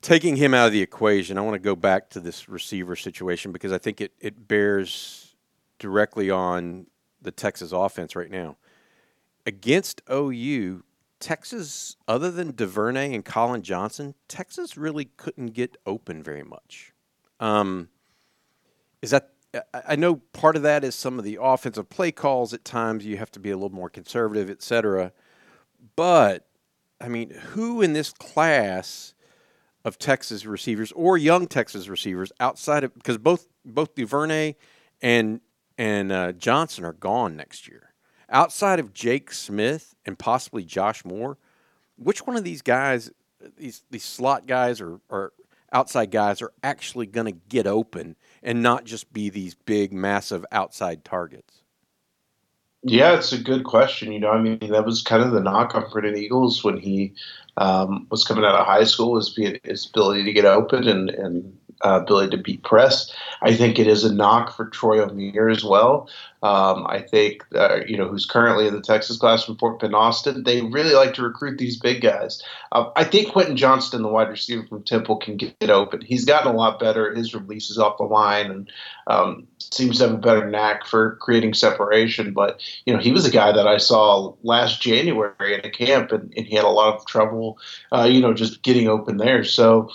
taking 0.00 0.36
him 0.36 0.54
out 0.54 0.66
of 0.66 0.72
the 0.72 0.82
equation, 0.82 1.36
I 1.38 1.42
want 1.42 1.54
to 1.54 1.60
go 1.60 1.76
back 1.76 2.10
to 2.10 2.20
this 2.20 2.48
receiver 2.48 2.96
situation 2.96 3.52
because 3.52 3.72
I 3.72 3.78
think 3.78 4.00
it, 4.00 4.12
it 4.20 4.48
bears 4.48 5.34
directly 5.78 6.30
on 6.30 6.86
the 7.20 7.30
Texas 7.30 7.72
offense 7.72 8.16
right 8.16 8.30
now. 8.30 8.56
Against 9.44 10.02
OU, 10.10 10.84
Texas, 11.22 11.96
other 12.08 12.32
than 12.32 12.50
DuVernay 12.50 13.14
and 13.14 13.24
Collin 13.24 13.62
Johnson, 13.62 14.14
Texas 14.26 14.76
really 14.76 15.04
couldn't 15.04 15.54
get 15.54 15.76
open 15.86 16.20
very 16.20 16.42
much. 16.42 16.92
Um, 17.38 17.88
is 19.00 19.10
that 19.10 19.30
I 19.72 19.94
know 19.96 20.16
part 20.32 20.56
of 20.56 20.62
that 20.62 20.82
is 20.82 20.96
some 20.96 21.18
of 21.18 21.24
the 21.24 21.38
offensive 21.40 21.88
play 21.88 22.10
calls 22.10 22.52
at 22.52 22.64
times 22.64 23.04
you 23.04 23.18
have 23.18 23.30
to 23.32 23.40
be 23.40 23.50
a 23.50 23.56
little 23.56 23.70
more 23.70 23.88
conservative, 23.88 24.50
et 24.50 24.62
cetera. 24.62 25.12
But 25.94 26.48
I 27.00 27.06
mean, 27.08 27.30
who 27.30 27.82
in 27.82 27.92
this 27.92 28.12
class 28.12 29.14
of 29.84 29.98
Texas 29.98 30.44
receivers 30.44 30.90
or 30.92 31.16
young 31.16 31.46
Texas 31.46 31.88
receivers 31.88 32.32
outside 32.40 32.82
of 32.82 32.94
because 32.94 33.18
both 33.18 33.46
both 33.64 33.94
DuVernay 33.94 34.56
and 35.00 35.40
and 35.78 36.10
uh, 36.10 36.32
Johnson 36.32 36.84
are 36.84 36.92
gone 36.92 37.36
next 37.36 37.68
year. 37.68 37.91
Outside 38.28 38.78
of 38.78 38.92
Jake 38.92 39.32
Smith 39.32 39.94
and 40.06 40.18
possibly 40.18 40.64
Josh 40.64 41.04
Moore, 41.04 41.38
which 41.96 42.26
one 42.26 42.36
of 42.36 42.44
these 42.44 42.62
guys, 42.62 43.10
these 43.56 43.82
these 43.90 44.04
slot 44.04 44.46
guys 44.46 44.80
or, 44.80 45.00
or 45.08 45.32
outside 45.72 46.10
guys, 46.10 46.42
are 46.42 46.52
actually 46.62 47.06
going 47.06 47.26
to 47.26 47.38
get 47.48 47.66
open 47.66 48.16
and 48.42 48.62
not 48.62 48.84
just 48.84 49.12
be 49.12 49.28
these 49.28 49.54
big, 49.54 49.92
massive 49.92 50.44
outside 50.52 51.04
targets? 51.04 51.62
Yeah, 52.84 53.14
it's 53.14 53.32
a 53.32 53.38
good 53.38 53.64
question. 53.64 54.12
You 54.12 54.18
know, 54.18 54.30
I 54.30 54.40
mean, 54.40 54.58
that 54.58 54.84
was 54.84 55.02
kind 55.02 55.22
of 55.22 55.30
the 55.30 55.40
knock 55.40 55.74
on 55.74 55.88
Brennan 55.90 56.16
Eagles 56.16 56.64
when 56.64 56.78
he 56.78 57.14
um, 57.56 58.06
was 58.10 58.24
coming 58.24 58.44
out 58.44 58.56
of 58.56 58.66
high 58.66 58.84
school 58.84 59.12
was 59.12 59.36
his 59.62 59.86
ability 59.86 60.24
to 60.24 60.32
get 60.32 60.44
open 60.44 60.88
and, 60.88 61.10
and 61.10 61.58
uh, 61.84 62.00
ability 62.02 62.36
to 62.36 62.42
beat 62.42 62.62
press. 62.62 63.12
I 63.42 63.54
think 63.54 63.78
it 63.78 63.86
is 63.86 64.04
a 64.04 64.14
knock 64.14 64.56
for 64.56 64.66
Troy 64.66 64.98
Omeire 64.98 65.50
as 65.50 65.64
well. 65.64 66.08
Um, 66.42 66.86
I 66.88 67.00
think, 67.00 67.44
uh, 67.54 67.80
you 67.86 67.96
know, 67.96 68.08
who's 68.08 68.26
currently 68.26 68.66
in 68.66 68.74
the 68.74 68.80
Texas 68.80 69.16
class 69.16 69.44
from 69.44 69.56
Fort 69.58 69.78
Bend 69.78 69.94
Austin, 69.94 70.42
they 70.42 70.60
really 70.60 70.92
like 70.92 71.14
to 71.14 71.22
recruit 71.22 71.58
these 71.58 71.78
big 71.78 72.02
guys. 72.02 72.42
Uh, 72.72 72.90
I 72.96 73.04
think 73.04 73.30
Quentin 73.30 73.56
Johnston, 73.56 74.02
the 74.02 74.08
wide 74.08 74.28
receiver 74.28 74.66
from 74.66 74.82
Temple, 74.82 75.16
can 75.16 75.36
get 75.36 75.70
open. 75.70 76.00
He's 76.00 76.24
gotten 76.24 76.52
a 76.52 76.56
lot 76.56 76.80
better. 76.80 77.14
His 77.14 77.32
releases 77.32 77.78
off 77.78 77.98
the 77.98 78.04
line 78.04 78.50
and 78.50 78.72
um, 79.06 79.46
seems 79.58 79.98
to 79.98 80.08
have 80.08 80.14
a 80.14 80.18
better 80.18 80.50
knack 80.50 80.84
for 80.84 81.14
creating 81.16 81.54
separation. 81.54 82.32
But, 82.32 82.60
you 82.86 82.92
know, 82.92 82.98
he 82.98 83.12
was 83.12 83.24
a 83.24 83.30
guy 83.30 83.52
that 83.52 83.68
I 83.68 83.76
saw 83.76 84.34
last 84.42 84.82
January 84.82 85.54
at 85.54 85.64
a 85.64 85.70
camp 85.70 86.10
and, 86.10 86.32
and 86.36 86.44
he 86.44 86.56
had 86.56 86.64
a 86.64 86.68
lot 86.68 86.96
of 86.96 87.06
trouble, 87.06 87.58
uh, 87.92 88.08
you 88.10 88.20
know, 88.20 88.34
just 88.34 88.64
getting 88.64 88.88
open 88.88 89.16
there. 89.16 89.44
So, 89.44 89.90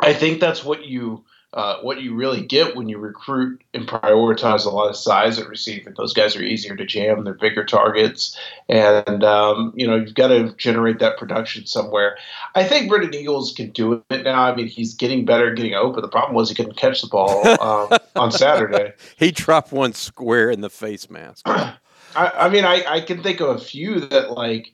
I 0.00 0.12
think 0.12 0.40
that's 0.40 0.64
what 0.64 0.86
you 0.86 1.24
uh, 1.54 1.78
what 1.82 2.02
you 2.02 2.14
really 2.16 2.42
get 2.42 2.74
when 2.74 2.88
you 2.88 2.98
recruit 2.98 3.62
and 3.72 3.86
prioritize 3.86 4.66
a 4.66 4.70
lot 4.70 4.90
of 4.90 4.96
size 4.96 5.38
at 5.38 5.48
receiver. 5.48 5.94
Those 5.96 6.12
guys 6.12 6.34
are 6.34 6.42
easier 6.42 6.74
to 6.74 6.84
jam; 6.84 7.22
they're 7.22 7.32
bigger 7.32 7.64
targets, 7.64 8.36
and 8.68 9.22
um, 9.22 9.72
you 9.76 9.86
know 9.86 9.94
you've 9.94 10.14
got 10.14 10.28
to 10.28 10.52
generate 10.56 10.98
that 10.98 11.16
production 11.16 11.64
somewhere. 11.64 12.16
I 12.56 12.64
think 12.64 12.88
Brennan 12.88 13.14
Eagles 13.14 13.52
can 13.52 13.70
do 13.70 14.02
it 14.10 14.24
now. 14.24 14.42
I 14.42 14.54
mean, 14.56 14.66
he's 14.66 14.94
getting 14.94 15.24
better, 15.24 15.54
getting 15.54 15.74
open. 15.74 16.02
The 16.02 16.08
problem 16.08 16.34
was 16.34 16.48
he 16.48 16.56
couldn't 16.56 16.76
catch 16.76 17.02
the 17.02 17.06
ball 17.06 17.46
um, 17.60 17.98
on 18.16 18.32
Saturday. 18.32 18.92
he 19.16 19.30
dropped 19.30 19.70
one 19.70 19.92
square 19.92 20.50
in 20.50 20.60
the 20.60 20.70
face 20.70 21.08
mask. 21.08 21.46
I, 21.46 21.76
I 22.16 22.48
mean, 22.48 22.64
I, 22.64 22.84
I 22.84 23.00
can 23.00 23.22
think 23.22 23.40
of 23.40 23.50
a 23.50 23.58
few 23.58 24.00
that 24.00 24.32
like 24.32 24.72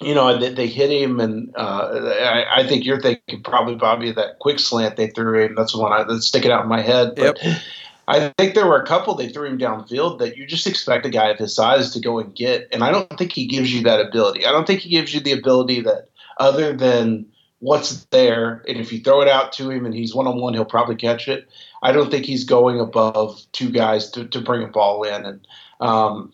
you 0.00 0.14
know, 0.14 0.38
they, 0.38 0.52
they 0.52 0.66
hit 0.66 0.90
him, 0.90 1.18
and 1.18 1.52
uh, 1.56 2.10
I, 2.20 2.60
I, 2.60 2.66
think 2.66 2.84
you're 2.84 3.00
thinking 3.00 3.42
probably 3.42 3.74
Bobby 3.74 4.12
that 4.12 4.38
quick 4.38 4.60
slant 4.60 4.96
they 4.96 5.08
threw 5.08 5.44
him. 5.44 5.54
That's 5.56 5.72
the 5.72 5.78
one 5.78 5.92
I, 5.92 6.04
that's 6.04 6.26
sticking 6.26 6.52
out 6.52 6.62
in 6.62 6.68
my 6.68 6.82
head. 6.82 7.14
But 7.16 7.38
yep. 7.42 7.58
I 8.06 8.32
think 8.38 8.54
there 8.54 8.66
were 8.66 8.80
a 8.80 8.86
couple 8.86 9.14
they 9.14 9.28
threw 9.28 9.48
him 9.48 9.58
downfield 9.58 10.20
that 10.20 10.36
you 10.36 10.46
just 10.46 10.66
expect 10.66 11.04
a 11.04 11.10
guy 11.10 11.30
of 11.30 11.38
his 11.38 11.54
size 11.54 11.90
to 11.92 12.00
go 12.00 12.20
and 12.20 12.34
get, 12.34 12.68
and 12.72 12.84
I 12.84 12.92
don't 12.92 13.18
think 13.18 13.32
he 13.32 13.46
gives 13.46 13.74
you 13.74 13.82
that 13.82 14.00
ability. 14.00 14.46
I 14.46 14.52
don't 14.52 14.66
think 14.66 14.80
he 14.80 14.90
gives 14.90 15.12
you 15.12 15.20
the 15.20 15.32
ability 15.32 15.80
that 15.82 16.08
other 16.38 16.72
than 16.72 17.26
what's 17.58 18.04
there, 18.06 18.64
and 18.68 18.78
if 18.78 18.92
you 18.92 19.00
throw 19.00 19.20
it 19.20 19.28
out 19.28 19.52
to 19.54 19.68
him 19.68 19.84
and 19.84 19.94
he's 19.94 20.14
one 20.14 20.28
on 20.28 20.40
one, 20.40 20.54
he'll 20.54 20.64
probably 20.64 20.94
catch 20.94 21.26
it. 21.26 21.48
I 21.82 21.90
don't 21.90 22.10
think 22.10 22.24
he's 22.24 22.44
going 22.44 22.78
above 22.78 23.42
two 23.50 23.70
guys 23.70 24.10
to, 24.12 24.28
to 24.28 24.40
bring 24.40 24.62
a 24.62 24.68
ball 24.68 25.02
in, 25.02 25.26
and 25.26 25.46
um, 25.80 26.32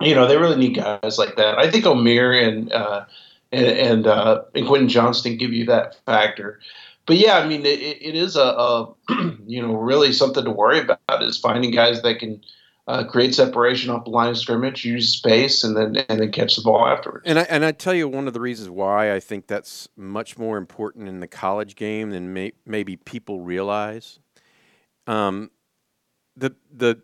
you 0.00 0.14
know, 0.14 0.26
they 0.26 0.36
really 0.36 0.56
need 0.56 0.76
guys 0.76 1.18
like 1.18 1.36
that. 1.36 1.58
I 1.58 1.70
think 1.70 1.84
Omeire 1.84 2.46
and 2.46 2.72
uh, 2.72 3.04
and 3.52 3.66
and, 3.66 4.06
uh, 4.06 4.42
and 4.54 4.66
Quentin 4.66 4.88
Johnston 4.88 5.36
give 5.36 5.52
you 5.52 5.66
that 5.66 5.96
factor. 6.04 6.60
But 7.06 7.18
yeah, 7.18 7.38
I 7.38 7.46
mean, 7.46 7.64
it, 7.64 7.80
it 7.80 8.14
is 8.14 8.36
a, 8.36 8.40
a 8.40 8.94
you 9.46 9.62
know 9.62 9.74
really 9.74 10.12
something 10.12 10.44
to 10.44 10.50
worry 10.50 10.80
about 10.80 11.22
is 11.22 11.38
finding 11.38 11.70
guys 11.70 12.02
that 12.02 12.18
can 12.18 12.42
uh, 12.88 13.04
create 13.04 13.34
separation 13.34 13.90
off 13.90 14.04
the 14.04 14.10
line 14.10 14.30
of 14.30 14.38
scrimmage, 14.38 14.84
use 14.84 15.10
space, 15.10 15.64
and 15.64 15.76
then 15.76 15.96
and 16.08 16.20
then 16.20 16.30
catch 16.30 16.56
the 16.56 16.62
ball 16.62 16.86
afterwards. 16.86 17.24
And 17.26 17.38
I 17.38 17.42
and 17.42 17.64
I 17.64 17.72
tell 17.72 17.94
you 17.94 18.08
one 18.08 18.26
of 18.26 18.34
the 18.34 18.40
reasons 18.40 18.68
why 18.68 19.14
I 19.14 19.20
think 19.20 19.46
that's 19.46 19.88
much 19.96 20.36
more 20.36 20.58
important 20.58 21.08
in 21.08 21.20
the 21.20 21.26
college 21.26 21.74
game 21.74 22.10
than 22.10 22.32
may, 22.32 22.52
maybe 22.64 22.96
people 22.96 23.40
realize. 23.40 24.18
Um, 25.06 25.50
the 26.36 26.54
the 26.70 27.00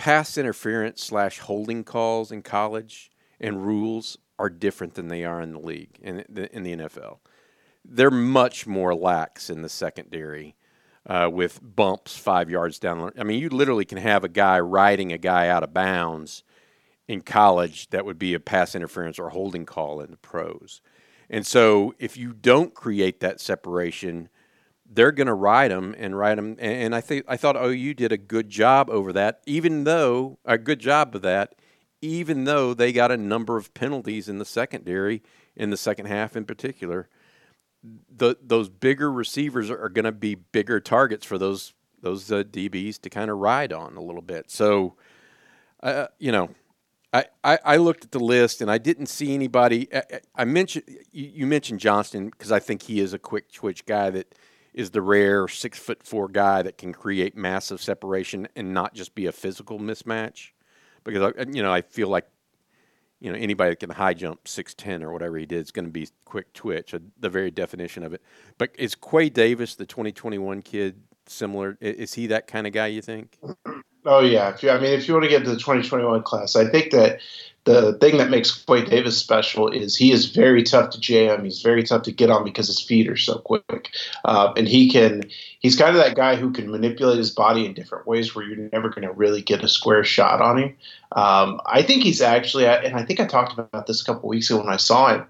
pass 0.00 0.38
interference 0.38 1.04
slash 1.04 1.40
holding 1.40 1.84
calls 1.84 2.32
in 2.32 2.40
college 2.40 3.10
and 3.38 3.66
rules 3.66 4.16
are 4.38 4.48
different 4.48 4.94
than 4.94 5.08
they 5.08 5.26
are 5.26 5.42
in 5.42 5.52
the 5.52 5.58
league 5.58 5.98
in 6.00 6.24
the, 6.26 6.56
in 6.56 6.62
the 6.62 6.74
NFL. 6.74 7.18
They're 7.84 8.10
much 8.10 8.66
more 8.66 8.94
lax 8.94 9.50
in 9.50 9.60
the 9.60 9.68
secondary 9.68 10.56
uh, 11.04 11.28
with 11.30 11.60
bumps 11.62 12.16
five 12.16 12.48
yards 12.48 12.78
down. 12.78 13.12
I 13.18 13.24
mean, 13.24 13.42
you 13.42 13.50
literally 13.50 13.84
can 13.84 13.98
have 13.98 14.24
a 14.24 14.30
guy 14.30 14.58
riding 14.58 15.12
a 15.12 15.18
guy 15.18 15.48
out 15.48 15.62
of 15.62 15.74
bounds 15.74 16.44
in 17.06 17.20
college 17.20 17.90
that 17.90 18.06
would 18.06 18.18
be 18.18 18.32
a 18.32 18.40
pass 18.40 18.74
interference 18.74 19.18
or 19.18 19.28
holding 19.28 19.66
call 19.66 20.00
in 20.00 20.12
the 20.12 20.16
pros. 20.16 20.80
And 21.28 21.46
so 21.46 21.94
if 21.98 22.16
you 22.16 22.32
don't 22.32 22.72
create 22.72 23.20
that 23.20 23.38
separation– 23.38 24.30
they're 24.92 25.12
going 25.12 25.28
to 25.28 25.34
ride 25.34 25.70
them 25.70 25.94
and 25.96 26.18
ride 26.18 26.36
them. 26.36 26.56
And 26.58 26.94
I 26.94 27.00
think 27.00 27.24
I 27.28 27.36
thought 27.36 27.56
OU 27.56 27.94
did 27.94 28.10
a 28.10 28.18
good 28.18 28.50
job 28.50 28.90
over 28.90 29.12
that, 29.12 29.40
even 29.46 29.84
though 29.84 30.38
a 30.44 30.58
good 30.58 30.80
job 30.80 31.14
of 31.14 31.22
that, 31.22 31.54
even 32.02 32.44
though 32.44 32.74
they 32.74 32.92
got 32.92 33.12
a 33.12 33.16
number 33.16 33.56
of 33.56 33.72
penalties 33.72 34.28
in 34.28 34.38
the 34.38 34.44
secondary 34.44 35.22
in 35.54 35.70
the 35.70 35.76
second 35.76 36.06
half 36.06 36.36
in 36.36 36.44
particular. 36.44 37.08
The, 37.82 38.36
those 38.42 38.68
bigger 38.68 39.10
receivers 39.10 39.70
are, 39.70 39.88
going 39.88 40.04
to 40.04 40.12
be 40.12 40.34
bigger 40.34 40.80
targets 40.80 41.24
for 41.24 41.38
those 41.38 41.72
those 42.02 42.30
uh, 42.32 42.42
DBs 42.42 43.00
to 43.02 43.10
kind 43.10 43.30
of 43.30 43.38
ride 43.38 43.72
on 43.74 43.96
a 43.96 44.00
little 44.00 44.22
bit. 44.22 44.50
So, 44.50 44.96
uh, 45.82 46.06
you 46.18 46.32
know, 46.32 46.48
I, 47.12 47.24
I, 47.42 47.76
looked 47.76 48.04
at 48.04 48.12
the 48.12 48.20
list 48.20 48.62
and 48.62 48.70
I 48.70 48.78
didn't 48.78 49.06
see 49.06 49.34
anybody. 49.34 49.88
I, 49.94 50.20
I 50.34 50.44
mentioned 50.44 50.84
you, 51.10 51.30
you 51.34 51.46
mentioned 51.46 51.80
Johnston 51.80 52.30
because 52.30 52.52
I 52.52 52.58
think 52.58 52.82
he 52.82 53.00
is 53.00 53.12
a 53.12 53.18
quick 53.18 53.52
twitch 53.52 53.84
guy 53.84 54.08
that 54.10 54.34
is 54.72 54.90
the 54.90 55.02
rare 55.02 55.48
six 55.48 55.78
foot 55.78 56.02
four 56.02 56.28
guy 56.28 56.62
that 56.62 56.78
can 56.78 56.92
create 56.92 57.36
massive 57.36 57.82
separation 57.82 58.48
and 58.56 58.72
not 58.72 58.94
just 58.94 59.14
be 59.14 59.26
a 59.26 59.32
physical 59.32 59.78
mismatch. 59.78 60.50
Because 61.04 61.34
you 61.52 61.62
know, 61.62 61.72
I 61.72 61.82
feel 61.82 62.08
like 62.08 62.26
you 63.20 63.32
know 63.32 63.38
anybody 63.38 63.70
that 63.70 63.80
can 63.80 63.90
high 63.90 64.14
jump 64.14 64.46
six 64.46 64.74
ten 64.74 65.02
or 65.02 65.12
whatever 65.12 65.38
he 65.38 65.46
did 65.46 65.60
is 65.60 65.70
going 65.70 65.86
to 65.86 65.90
be 65.90 66.08
quick 66.24 66.52
twitch, 66.52 66.94
uh, 66.94 66.98
the 67.18 67.28
very 67.28 67.50
definition 67.50 68.02
of 68.02 68.12
it. 68.12 68.22
But 68.58 68.70
is 68.78 68.94
Quay 68.94 69.30
Davis, 69.30 69.74
the 69.74 69.86
twenty 69.86 70.12
twenty 70.12 70.38
one 70.38 70.62
kid, 70.62 71.02
similar? 71.26 71.76
Is 71.80 72.14
he 72.14 72.26
that 72.28 72.46
kind 72.46 72.66
of 72.66 72.72
guy? 72.72 72.88
You 72.88 73.02
think? 73.02 73.38
Oh 74.04 74.20
yeah. 74.20 74.50
If 74.50 74.62
you, 74.62 74.70
I 74.70 74.78
mean, 74.78 74.92
if 74.92 75.06
you 75.06 75.14
want 75.14 75.24
to 75.24 75.30
get 75.30 75.44
to 75.44 75.50
the 75.50 75.58
twenty 75.58 75.86
twenty 75.86 76.04
one 76.04 76.22
class, 76.22 76.56
I 76.56 76.66
think 76.68 76.90
that 76.92 77.20
the 77.64 77.92
thing 77.94 78.16
that 78.16 78.30
makes 78.30 78.50
Quay 78.64 78.86
Davis 78.86 79.18
special 79.18 79.68
is 79.68 79.94
he 79.94 80.12
is 80.12 80.30
very 80.30 80.62
tough 80.62 80.90
to 80.90 81.00
jam. 81.00 81.44
He's 81.44 81.60
very 81.60 81.82
tough 81.82 82.02
to 82.04 82.12
get 82.12 82.30
on 82.30 82.42
because 82.42 82.68
his 82.68 82.80
feet 82.80 83.08
are 83.08 83.16
so 83.16 83.38
quick, 83.38 83.90
uh, 84.24 84.52
and 84.56 84.66
he 84.66 84.90
can. 84.90 85.24
He's 85.60 85.76
kind 85.76 85.90
of 85.90 86.02
that 86.02 86.16
guy 86.16 86.36
who 86.36 86.52
can 86.52 86.70
manipulate 86.70 87.18
his 87.18 87.30
body 87.30 87.66
in 87.66 87.74
different 87.74 88.06
ways 88.06 88.34
where 88.34 88.44
you're 88.44 88.70
never 88.72 88.88
going 88.88 89.06
to 89.06 89.12
really 89.12 89.42
get 89.42 89.62
a 89.62 89.68
square 89.68 90.04
shot 90.04 90.40
on 90.40 90.58
him. 90.58 90.76
Um, 91.12 91.60
I 91.66 91.82
think 91.82 92.02
he's 92.02 92.22
actually, 92.22 92.66
and 92.66 92.96
I 92.96 93.04
think 93.04 93.20
I 93.20 93.26
talked 93.26 93.52
about 93.52 93.86
this 93.86 94.00
a 94.00 94.04
couple 94.06 94.28
weeks 94.30 94.48
ago 94.48 94.60
when 94.60 94.72
I 94.72 94.76
saw 94.76 95.14
him. 95.14 95.26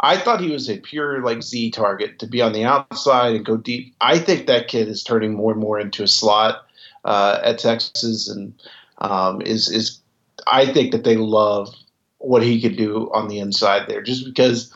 I 0.00 0.16
thought 0.16 0.40
he 0.40 0.50
was 0.50 0.68
a 0.68 0.78
pure 0.78 1.22
like 1.22 1.42
Z 1.42 1.70
target 1.72 2.18
to 2.20 2.26
be 2.26 2.42
on 2.42 2.52
the 2.52 2.64
outside 2.64 3.36
and 3.36 3.44
go 3.44 3.56
deep. 3.56 3.94
I 4.00 4.18
think 4.18 4.46
that 4.46 4.68
kid 4.68 4.88
is 4.88 5.04
turning 5.04 5.34
more 5.34 5.52
and 5.52 5.60
more 5.60 5.78
into 5.78 6.02
a 6.02 6.08
slot 6.08 6.67
uh, 7.04 7.40
at 7.42 7.58
Texas, 7.58 8.28
and 8.28 8.54
um, 8.98 9.40
is 9.42 9.70
is 9.70 10.00
I 10.46 10.66
think 10.66 10.92
that 10.92 11.04
they 11.04 11.16
love 11.16 11.74
what 12.18 12.42
he 12.42 12.60
could 12.60 12.76
do 12.76 13.10
on 13.12 13.28
the 13.28 13.38
inside 13.38 13.88
there, 13.88 14.02
just 14.02 14.24
because 14.24 14.72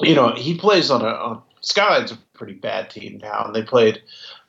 you 0.00 0.14
know 0.14 0.32
he 0.34 0.56
plays 0.56 0.90
on 0.90 1.02
a 1.02 1.08
on, 1.08 1.42
Skyline's 1.60 2.12
a 2.12 2.18
pretty 2.40 2.54
bad 2.54 2.88
team 2.88 3.20
now, 3.22 3.44
and 3.44 3.54
they 3.54 3.62
played 3.62 4.00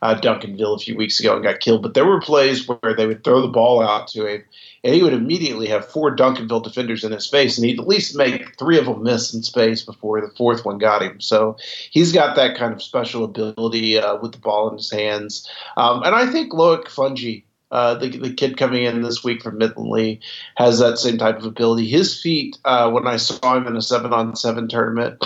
uh, 0.01 0.15
Duncanville 0.15 0.77
a 0.77 0.79
few 0.79 0.95
weeks 0.95 1.19
ago 1.19 1.35
and 1.35 1.43
got 1.43 1.59
killed. 1.59 1.83
But 1.83 1.93
there 1.93 2.05
were 2.05 2.21
plays 2.21 2.65
where 2.65 2.95
they 2.95 3.05
would 3.05 3.25
throw 3.25 3.41
the 3.41 3.49
ball 3.49 3.83
out 3.83 4.07
to 4.09 4.25
him, 4.25 4.43
and 4.85 4.95
he 4.95 5.03
would 5.03 5.13
immediately 5.13 5.67
have 5.67 5.85
four 5.85 6.15
Duncanville 6.15 6.63
defenders 6.63 7.03
in 7.03 7.11
his 7.11 7.27
face, 7.27 7.57
and 7.57 7.67
he'd 7.67 7.79
at 7.79 7.87
least 7.87 8.15
make 8.15 8.57
three 8.57 8.79
of 8.79 8.85
them 8.85 9.03
miss 9.03 9.33
in 9.33 9.43
space 9.43 9.83
before 9.83 10.21
the 10.21 10.33
fourth 10.37 10.63
one 10.63 10.77
got 10.77 11.03
him. 11.03 11.19
So 11.19 11.57
he's 11.91 12.13
got 12.13 12.37
that 12.37 12.57
kind 12.57 12.73
of 12.73 12.81
special 12.81 13.25
ability 13.25 13.97
uh, 13.97 14.17
with 14.21 14.31
the 14.31 14.39
ball 14.39 14.69
in 14.69 14.77
his 14.77 14.89
hands. 14.89 15.47
Um, 15.75 16.01
and 16.03 16.15
I 16.15 16.31
think 16.31 16.53
Loic 16.53 16.85
Fouonji 16.85 17.43
uh, 17.71 17.95
the, 17.95 18.09
the 18.09 18.33
kid 18.33 18.57
coming 18.57 18.83
in 18.83 19.01
this 19.01 19.23
week 19.23 19.41
from 19.41 19.57
Midland 19.57 20.17
has 20.55 20.79
that 20.79 20.97
same 20.97 21.17
type 21.17 21.37
of 21.37 21.45
ability. 21.45 21.87
His 21.87 22.21
feet, 22.21 22.57
uh, 22.65 22.91
when 22.91 23.07
I 23.07 23.15
saw 23.15 23.55
him 23.55 23.65
in 23.65 23.77
a 23.77 23.81
seven 23.81 24.11
on 24.11 24.35
seven 24.35 24.67
tournament 24.67 25.23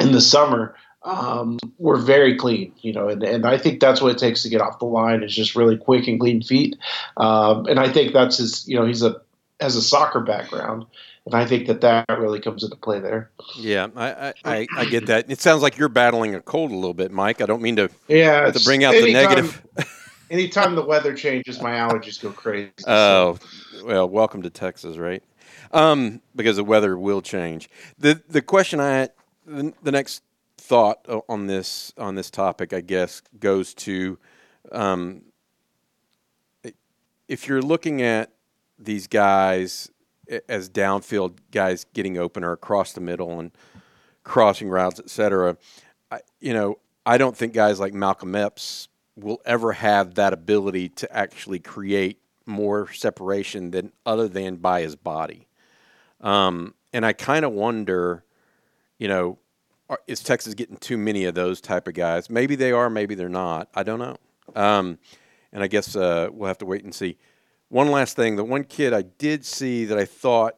in 0.00 0.12
the 0.12 0.20
summer, 0.20 0.74
um, 1.06 1.58
were 1.78 1.96
very 1.96 2.36
clean, 2.36 2.72
you 2.82 2.92
know, 2.92 3.08
and, 3.08 3.22
and 3.22 3.46
I 3.46 3.58
think 3.58 3.80
that's 3.80 4.02
what 4.02 4.10
it 4.10 4.18
takes 4.18 4.42
to 4.42 4.48
get 4.48 4.60
off 4.60 4.80
the 4.80 4.86
line 4.86 5.22
is 5.22 5.34
just 5.34 5.54
really 5.54 5.76
quick 5.76 6.08
and 6.08 6.18
clean 6.18 6.42
feet. 6.42 6.76
Um, 7.16 7.66
and 7.66 7.78
I 7.78 7.88
think 7.90 8.12
that's 8.12 8.38
his, 8.38 8.66
you 8.68 8.76
know, 8.76 8.84
he's 8.84 9.02
a 9.02 9.20
has 9.60 9.76
a 9.76 9.80
soccer 9.80 10.20
background, 10.20 10.84
and 11.24 11.34
I 11.34 11.46
think 11.46 11.68
that 11.68 11.80
that 11.80 12.04
really 12.10 12.40
comes 12.40 12.62
into 12.62 12.76
play 12.76 12.98
there. 12.98 13.30
Yeah, 13.56 13.86
I 13.96 14.34
I, 14.44 14.66
I 14.76 14.84
get 14.84 15.06
that. 15.06 15.30
It 15.30 15.40
sounds 15.40 15.62
like 15.62 15.78
you're 15.78 15.88
battling 15.88 16.34
a 16.34 16.42
cold 16.42 16.72
a 16.72 16.74
little 16.74 16.92
bit, 16.92 17.12
Mike. 17.12 17.40
I 17.40 17.46
don't 17.46 17.62
mean 17.62 17.76
to 17.76 17.88
yeah 18.08 18.50
to 18.50 18.64
bring 18.64 18.84
out 18.84 18.92
the 18.92 19.12
negative. 19.12 19.62
anytime 20.30 20.74
the 20.74 20.84
weather 20.84 21.14
changes, 21.14 21.62
my 21.62 21.72
allergies 21.72 22.20
go 22.20 22.32
crazy. 22.32 22.72
Oh, 22.86 23.38
so. 23.70 23.86
well, 23.86 24.08
welcome 24.08 24.42
to 24.42 24.50
Texas, 24.50 24.98
right? 24.98 25.22
Um, 25.72 26.20
because 26.34 26.56
the 26.56 26.64
weather 26.64 26.98
will 26.98 27.22
change. 27.22 27.70
the 27.96 28.20
The 28.28 28.42
question 28.42 28.80
I 28.80 29.08
the, 29.46 29.72
the 29.82 29.92
next 29.92 30.22
thought 30.66 31.06
on 31.28 31.46
this 31.46 31.92
on 31.96 32.14
this 32.16 32.30
topic, 32.30 32.72
I 32.72 32.80
guess, 32.80 33.22
goes 33.38 33.74
to 33.74 34.18
um, 34.72 35.22
if 37.28 37.46
you're 37.46 37.62
looking 37.62 38.02
at 38.02 38.32
these 38.78 39.06
guys 39.06 39.90
as 40.48 40.68
downfield 40.68 41.38
guys 41.52 41.86
getting 41.94 42.18
open 42.18 42.42
or 42.42 42.52
across 42.52 42.92
the 42.92 43.00
middle 43.00 43.38
and 43.38 43.52
crossing 44.24 44.68
routes, 44.68 44.98
et 44.98 45.08
cetera. 45.08 45.56
I, 46.10 46.20
you 46.40 46.52
know, 46.52 46.78
I 47.04 47.16
don't 47.16 47.36
think 47.36 47.52
guys 47.52 47.78
like 47.78 47.94
Malcolm 47.94 48.34
Epps 48.34 48.88
will 49.14 49.40
ever 49.44 49.72
have 49.72 50.14
that 50.16 50.32
ability 50.32 50.88
to 50.90 51.16
actually 51.16 51.60
create 51.60 52.20
more 52.44 52.92
separation 52.92 53.70
than 53.70 53.92
other 54.04 54.28
than 54.28 54.56
by 54.56 54.82
his 54.82 54.96
body. 54.96 55.46
Um, 56.20 56.74
and 56.92 57.06
I 57.06 57.12
kind 57.12 57.44
of 57.44 57.52
wonder, 57.52 58.24
you 58.98 59.08
know, 59.08 59.38
is 60.06 60.20
Texas 60.20 60.54
getting 60.54 60.76
too 60.76 60.96
many 60.96 61.24
of 61.24 61.34
those 61.34 61.60
type 61.60 61.86
of 61.88 61.94
guys? 61.94 62.28
Maybe 62.28 62.56
they 62.56 62.72
are, 62.72 62.90
maybe 62.90 63.14
they're 63.14 63.28
not. 63.28 63.68
I 63.74 63.82
don't 63.82 63.98
know. 63.98 64.16
Um, 64.54 64.98
and 65.52 65.62
I 65.62 65.66
guess 65.66 65.96
uh, 65.96 66.28
we'll 66.32 66.48
have 66.48 66.58
to 66.58 66.66
wait 66.66 66.84
and 66.84 66.94
see. 66.94 67.18
One 67.68 67.90
last 67.90 68.16
thing: 68.16 68.36
the 68.36 68.44
one 68.44 68.64
kid 68.64 68.92
I 68.92 69.02
did 69.02 69.44
see 69.44 69.84
that 69.86 69.98
I 69.98 70.04
thought 70.04 70.56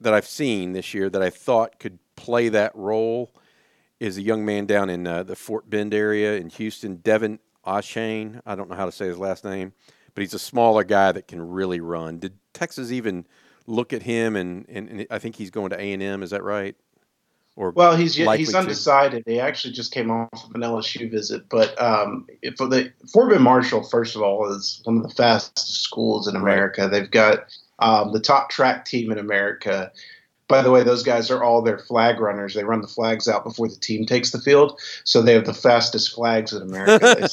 that 0.00 0.14
I've 0.14 0.26
seen 0.26 0.72
this 0.72 0.94
year 0.94 1.08
that 1.10 1.22
I 1.22 1.30
thought 1.30 1.78
could 1.78 1.98
play 2.16 2.48
that 2.48 2.74
role 2.74 3.32
is 4.00 4.18
a 4.18 4.22
young 4.22 4.44
man 4.44 4.66
down 4.66 4.90
in 4.90 5.06
uh, 5.06 5.22
the 5.22 5.36
Fort 5.36 5.70
Bend 5.70 5.94
area 5.94 6.36
in 6.36 6.48
Houston, 6.50 6.96
Devin 6.96 7.38
Achane. 7.64 8.40
I 8.44 8.56
don't 8.56 8.68
know 8.68 8.76
how 8.76 8.86
to 8.86 8.92
say 8.92 9.06
his 9.06 9.18
last 9.18 9.44
name, 9.44 9.72
but 10.14 10.22
he's 10.22 10.34
a 10.34 10.40
smaller 10.40 10.82
guy 10.82 11.12
that 11.12 11.28
can 11.28 11.40
really 11.40 11.80
run. 11.80 12.18
Did 12.18 12.36
Texas 12.52 12.90
even 12.90 13.26
look 13.66 13.92
at 13.92 14.02
him? 14.02 14.34
And, 14.34 14.66
and, 14.68 14.88
and 14.88 15.06
I 15.08 15.20
think 15.20 15.36
he's 15.36 15.50
going 15.50 15.70
to 15.70 15.80
A 15.80 15.92
and 15.92 16.02
M. 16.02 16.22
Is 16.24 16.30
that 16.30 16.42
right? 16.42 16.74
Or 17.54 17.70
well, 17.72 17.94
he's 17.94 18.14
he's 18.14 18.54
undecided. 18.54 19.26
To? 19.26 19.32
He 19.32 19.38
actually 19.38 19.74
just 19.74 19.92
came 19.92 20.10
off 20.10 20.30
of 20.32 20.54
an 20.54 20.62
LSU 20.62 21.10
visit, 21.10 21.48
but 21.50 21.78
um, 21.80 22.26
for 22.56 22.66
the 22.66 22.90
Fort 23.12 23.30
Bend 23.30 23.44
Marshall, 23.44 23.82
first 23.82 24.16
of 24.16 24.22
all, 24.22 24.50
is 24.50 24.80
one 24.84 24.96
of 24.96 25.02
the 25.02 25.10
fastest 25.10 25.82
schools 25.82 26.26
in 26.26 26.34
America. 26.34 26.82
Right. 26.82 26.90
They've 26.90 27.10
got 27.10 27.44
um, 27.78 28.12
the 28.12 28.20
top 28.20 28.48
track 28.48 28.86
team 28.86 29.12
in 29.12 29.18
America. 29.18 29.92
By 30.48 30.62
the 30.62 30.70
way, 30.70 30.82
those 30.82 31.02
guys 31.02 31.30
are 31.30 31.42
all 31.42 31.60
their 31.60 31.78
flag 31.78 32.20
runners. 32.20 32.54
They 32.54 32.64
run 32.64 32.80
the 32.80 32.88
flags 32.88 33.28
out 33.28 33.44
before 33.44 33.68
the 33.68 33.76
team 33.76 34.06
takes 34.06 34.30
the 34.30 34.40
field, 34.40 34.80
so 35.04 35.20
they 35.20 35.34
have 35.34 35.44
the 35.44 35.54
fastest 35.54 36.14
flags 36.14 36.54
in 36.54 36.62
America. 36.62 37.16
They 37.20 37.26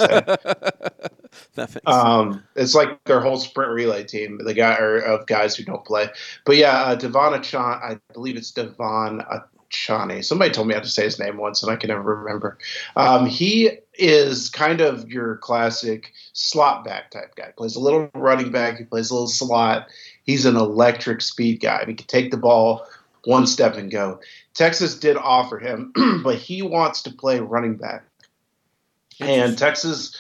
say. 1.56 1.68
um, 1.86 2.44
it's 2.58 2.76
like 2.76 3.02
their 3.06 3.22
whole 3.22 3.38
sprint 3.38 3.72
relay 3.72 4.04
team. 4.04 4.38
The 4.44 4.54
guy 4.54 4.76
or 4.76 4.98
of 4.98 5.28
guys 5.28 5.56
who 5.56 5.64
don't 5.64 5.86
play, 5.86 6.10
but 6.46 6.58
yeah, 6.58 6.82
uh, 6.82 6.96
Devon 6.96 7.36
Achan, 7.36 7.62
I 7.62 8.00
believe 8.14 8.36
it's 8.36 8.52
Devon 8.52 9.22
Chani. 9.70 10.24
Somebody 10.24 10.52
told 10.52 10.68
me 10.68 10.74
how 10.74 10.80
to 10.80 10.90
say 10.90 11.04
his 11.04 11.20
name 11.20 11.38
once, 11.38 11.64
and 11.64 11.72
I 11.72 11.76
can 11.76 11.90
never 11.90 12.16
remember. 12.16 12.58
Um, 12.96 13.26
he 13.26 13.72
is 13.94 14.50
kind 14.50 14.82
of 14.82 15.10
your 15.10 15.38
classic 15.38 16.14
slot 16.34 16.84
back 16.84 17.12
type 17.12 17.36
guy. 17.36 17.52
Plays 17.56 17.76
a 17.76 17.80
little 17.80 18.10
running 18.14 18.52
back. 18.52 18.78
He 18.78 18.86
plays 18.86 19.10
a 19.10 19.14
little 19.14 19.28
slot. 19.28 19.88
He's 20.24 20.46
an 20.46 20.56
electric 20.56 21.22
speed 21.22 21.60
guy. 21.60 21.86
He 21.86 21.94
can 21.94 22.08
take 22.08 22.32
the 22.32 22.38
ball 22.38 22.86
one 23.26 23.46
step 23.48 23.76
and 23.76 23.92
go. 23.92 24.20
Texas 24.54 24.98
did 24.98 25.18
offer 25.18 25.60
him, 25.60 25.94
but 26.24 26.36
he 26.36 26.62
wants 26.62 27.04
to 27.04 27.12
play 27.12 27.40
running 27.40 27.76
back, 27.76 28.04
and 29.20 29.58
Texas 29.58 30.18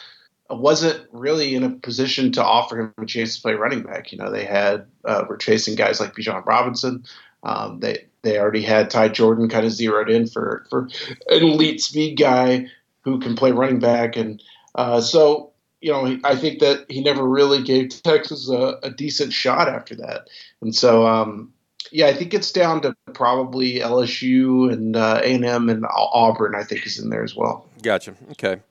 wasn't 0.49 1.05
really 1.11 1.53
in 1.53 1.63
a 1.63 1.69
position 1.69 2.31
to 2.31 2.43
offer 2.43 2.79
him 2.79 2.93
a 2.97 3.05
chance 3.05 3.35
to 3.35 3.41
play 3.41 3.53
running 3.53 3.83
back. 3.83 4.11
You 4.11 4.17
know, 4.17 4.31
they 4.31 4.45
had 4.45 4.87
uh, 5.05 5.25
were 5.29 5.37
chasing 5.37 5.75
guys 5.75 5.99
like 5.99 6.15
Bijan 6.15 6.45
Robinson. 6.45 7.03
Um, 7.43 7.79
they 7.79 8.05
they 8.21 8.37
already 8.37 8.61
had 8.61 8.89
Ty 8.89 9.09
Jordan 9.09 9.49
kind 9.49 9.65
of 9.65 9.71
zeroed 9.71 10.09
in 10.09 10.27
for 10.27 10.65
for 10.69 10.89
an 11.29 11.43
elite 11.43 11.81
speed 11.81 12.15
guy 12.15 12.67
who 13.01 13.19
can 13.19 13.35
play 13.35 13.51
running 13.51 13.79
back, 13.79 14.17
and 14.17 14.41
uh, 14.75 15.01
so 15.01 15.51
you 15.81 15.91
know 15.91 16.19
I 16.23 16.35
think 16.35 16.59
that 16.59 16.85
he 16.89 17.01
never 17.01 17.27
really 17.27 17.63
gave 17.63 17.89
Texas 18.03 18.49
a, 18.49 18.79
a 18.83 18.91
decent 18.91 19.33
shot 19.33 19.69
after 19.69 19.95
that, 19.95 20.27
and 20.61 20.75
so 20.75 21.07
um, 21.07 21.53
yeah, 21.91 22.07
I 22.07 22.13
think 22.13 22.33
it's 22.33 22.51
down 22.51 22.81
to 22.81 22.95
probably 23.13 23.75
LSU 23.79 24.71
and 24.71 24.95
uh, 24.95 25.21
A 25.23 25.35
and 25.35 25.45
M 25.45 25.69
and 25.69 25.85
Auburn. 25.89 26.55
I 26.55 26.63
think 26.63 26.85
is 26.85 26.99
in 26.99 27.09
there 27.09 27.23
as 27.23 27.35
well. 27.35 27.67
Gotcha. 27.81 28.15
Okay. 28.31 28.61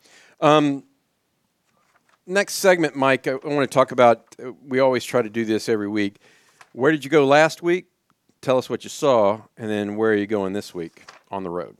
Um, 0.40 0.84
next 2.26 2.54
segment, 2.54 2.96
Mike. 2.96 3.26
I 3.26 3.34
want 3.34 3.68
to 3.70 3.74
talk 3.74 3.92
about. 3.92 4.36
We 4.66 4.80
always 4.80 5.04
try 5.04 5.22
to 5.22 5.30
do 5.30 5.44
this 5.44 5.68
every 5.68 5.88
week. 5.88 6.16
Where 6.72 6.92
did 6.92 7.02
you 7.04 7.10
go 7.10 7.26
last 7.26 7.62
week? 7.62 7.86
Tell 8.40 8.58
us 8.58 8.70
what 8.70 8.84
you 8.84 8.90
saw, 8.90 9.42
and 9.56 9.70
then 9.70 9.96
where 9.96 10.12
are 10.12 10.16
you 10.16 10.26
going 10.26 10.52
this 10.52 10.74
week 10.74 11.10
on 11.30 11.42
the 11.42 11.50
road? 11.50 11.76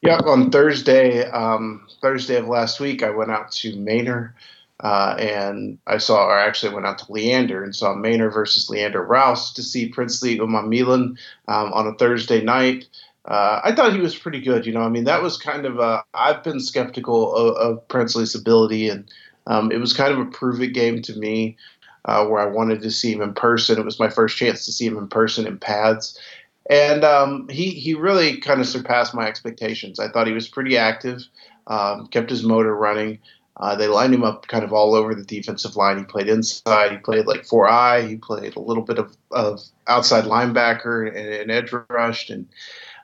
Yeah, 0.00 0.18
on 0.18 0.50
Thursday, 0.50 1.28
um, 1.30 1.86
Thursday 2.00 2.36
of 2.36 2.46
last 2.46 2.78
week, 2.78 3.02
I 3.02 3.10
went 3.10 3.32
out 3.32 3.50
to 3.52 3.76
Manor, 3.76 4.34
uh, 4.80 5.16
and 5.18 5.78
I 5.88 5.98
saw, 5.98 6.26
or 6.26 6.38
actually 6.38 6.72
went 6.72 6.86
out 6.86 6.98
to 6.98 7.12
Leander 7.12 7.64
and 7.64 7.74
saw 7.74 7.94
Manor 7.94 8.30
versus 8.30 8.70
Leander 8.70 9.02
Rouse 9.02 9.52
to 9.54 9.62
see 9.62 9.88
Princely 9.88 10.38
Umanmielen 10.38 11.18
um, 11.48 11.72
on 11.72 11.88
a 11.88 11.94
Thursday 11.94 12.42
night. 12.42 12.86
Uh, 13.24 13.60
I 13.64 13.74
thought 13.74 13.92
he 13.92 14.00
was 14.00 14.16
pretty 14.16 14.40
good. 14.40 14.66
You 14.66 14.72
know, 14.72 14.82
I 14.82 14.88
mean, 14.88 15.04
that 15.04 15.20
was 15.20 15.36
kind 15.36 15.66
of 15.66 15.80
a. 15.80 16.04
I've 16.14 16.44
been 16.44 16.60
skeptical 16.60 17.34
of, 17.34 17.56
of 17.56 17.88
Princely's 17.88 18.36
ability, 18.36 18.88
and 18.88 19.10
um, 19.48 19.72
it 19.72 19.78
was 19.78 19.92
kind 19.92 20.12
of 20.12 20.20
a 20.20 20.30
prove 20.30 20.62
it 20.62 20.68
game 20.68 21.02
to 21.02 21.18
me 21.18 21.56
uh, 22.08 22.24
where 22.26 22.40
I 22.40 22.46
wanted 22.46 22.80
to 22.82 22.90
see 22.90 23.12
him 23.12 23.20
in 23.20 23.34
person. 23.34 23.78
It 23.78 23.84
was 23.84 24.00
my 24.00 24.08
first 24.08 24.38
chance 24.38 24.64
to 24.64 24.72
see 24.72 24.86
him 24.86 24.96
in 24.96 25.08
person 25.08 25.46
in 25.46 25.58
pads, 25.58 26.18
and 26.70 27.04
um, 27.04 27.48
he 27.48 27.70
he 27.70 27.92
really 27.94 28.38
kind 28.38 28.60
of 28.60 28.66
surpassed 28.66 29.14
my 29.14 29.28
expectations. 29.28 30.00
I 30.00 30.08
thought 30.08 30.26
he 30.26 30.32
was 30.32 30.48
pretty 30.48 30.78
active, 30.78 31.20
um, 31.66 32.06
kept 32.06 32.30
his 32.30 32.42
motor 32.42 32.74
running. 32.74 33.18
Uh, 33.58 33.74
they 33.74 33.88
lined 33.88 34.14
him 34.14 34.22
up 34.24 34.46
kind 34.46 34.64
of 34.64 34.72
all 34.72 34.94
over 34.94 35.14
the 35.14 35.24
defensive 35.24 35.76
line. 35.76 35.98
He 35.98 36.04
played 36.04 36.28
inside. 36.28 36.92
He 36.92 36.98
played 36.98 37.26
like 37.26 37.44
four 37.44 37.68
eye. 37.68 38.02
He 38.02 38.16
played 38.16 38.54
a 38.54 38.60
little 38.60 38.84
bit 38.84 38.98
of, 38.98 39.16
of 39.32 39.60
outside 39.88 40.24
linebacker 40.24 41.08
and, 41.08 41.28
and 41.28 41.50
edge 41.50 41.74
rushed, 41.90 42.30
and 42.30 42.46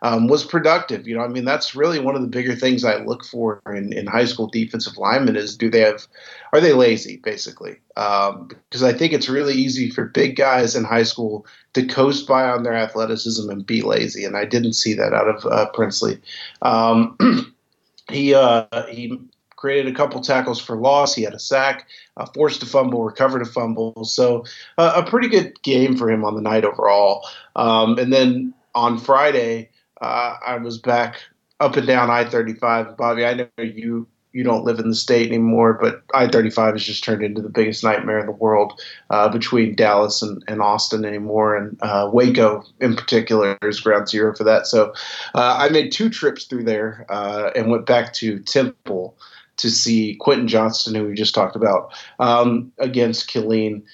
um, 0.05 0.29
was 0.29 0.45
productive. 0.45 1.09
You 1.09 1.17
know, 1.17 1.23
I 1.23 1.29
mean, 1.29 1.47
that's 1.47 1.75
really 1.75 1.99
one 1.99 2.15
of 2.15 2.21
the 2.21 2.29
bigger 2.29 2.55
things 2.55 2.85
I 2.85 2.99
look 2.99 3.25
for 3.25 3.63
in, 3.67 3.91
in 3.95 4.07
high 4.07 4.27
school 4.27 4.47
defensive 4.47 4.99
linemen 4.99 5.35
is 5.35 5.57
do 5.57 5.71
they 5.71 5.81
have, 5.81 6.07
are 6.53 6.61
they 6.61 6.75
lazy, 6.75 7.17
basically? 7.17 7.77
Um, 7.97 8.49
because 8.69 8.83
I 8.83 8.93
think 8.93 9.15
it's 9.15 9.31
really 9.31 9.55
easy 9.55 9.89
for 9.89 10.05
big 10.05 10.37
guys 10.37 10.77
in 10.77 10.85
high 10.85 11.05
school 11.05 11.47
to 11.73 11.87
coast 11.87 12.29
by 12.29 12.45
on 12.45 12.65
their 12.65 12.75
athleticism 12.75 13.49
and 13.49 13.65
be 13.65 13.81
lazy, 13.81 14.27
and 14.27 14.37
I 14.37 14.45
didn't 14.45 14.75
see 14.75 14.93
that 14.93 15.15
out 15.15 15.27
of 15.27 15.47
uh, 15.47 15.71
Princely. 15.71 16.21
Um, 16.61 17.17
he 18.11 18.35
uh, 18.35 18.67
he 18.91 19.19
created 19.57 19.91
a 19.91 19.97
couple 19.97 20.21
tackles 20.21 20.61
for 20.61 20.77
loss. 20.77 21.15
He 21.15 21.23
had 21.23 21.33
a 21.33 21.39
sack, 21.39 21.89
uh, 22.19 22.27
forced 22.27 22.63
a 22.63 22.67
fumble, 22.67 23.05
recovered 23.05 23.41
a 23.41 23.47
fumble. 23.47 24.05
So 24.05 24.45
uh, 24.77 25.03
a 25.03 25.09
pretty 25.09 25.29
good 25.29 25.63
game 25.63 25.97
for 25.97 26.11
him 26.11 26.27
on 26.27 26.35
the 26.35 26.43
night 26.43 26.67
overall. 26.67 27.27
Um, 27.57 27.99
and 27.99 28.13
then 28.13 28.53
on 28.75 28.99
Friday, 28.99 29.71
uh, 30.05 30.39
I 30.47 30.59
was 30.59 30.79
back 30.79 31.17
up 31.61 31.77
and 31.77 31.87
down 31.87 32.11
I 32.11 32.25
35. 32.25 32.97
Bobby, 32.97 33.25
I 33.25 33.35
know 33.35 33.49
you 33.59 34.07
you 34.33 34.43
don't 34.43 34.65
live 34.65 34.81
in 34.81 34.89
the 34.89 34.97
state 34.97 35.29
anymore, 35.29 35.79
but 35.81 36.03
I 36.13 36.27
35 36.27 36.75
has 36.75 36.85
just 36.85 37.05
turned 37.05 37.23
into 37.23 37.41
the 37.41 37.49
biggest 37.49 37.85
nightmare 37.85 38.19
in 38.19 38.27
the 38.27 38.33
world 38.33 38.81
uh, 39.11 39.29
between 39.29 39.77
Dallas 39.77 40.23
and, 40.23 40.43
and 40.49 40.61
Austin 40.61 41.05
anymore. 41.05 41.57
And 41.57 41.79
uh, 41.83 42.11
Waco, 42.13 42.65
in 42.81 42.97
particular, 42.97 43.57
is 43.63 43.79
ground 43.79 44.09
zero 44.09 44.35
for 44.35 44.43
that. 44.43 44.67
So 44.67 44.93
uh, 45.37 45.57
I 45.61 45.69
made 45.69 45.93
two 45.93 46.11
trips 46.11 46.47
through 46.47 46.65
there 46.65 47.07
uh, 47.09 47.51
and 47.55 47.71
went 47.71 47.87
back 47.87 48.13
to 48.15 48.41
Temple 48.41 49.17
to 49.59 49.71
see 49.71 50.17
Quentin 50.17 50.49
Johnston, 50.49 50.97
who 50.97 51.07
we 51.07 51.15
just 51.15 51.35
talked 51.35 51.55
about, 51.55 51.93
um, 52.19 52.73
against 52.79 53.31
Killeen. 53.31 53.85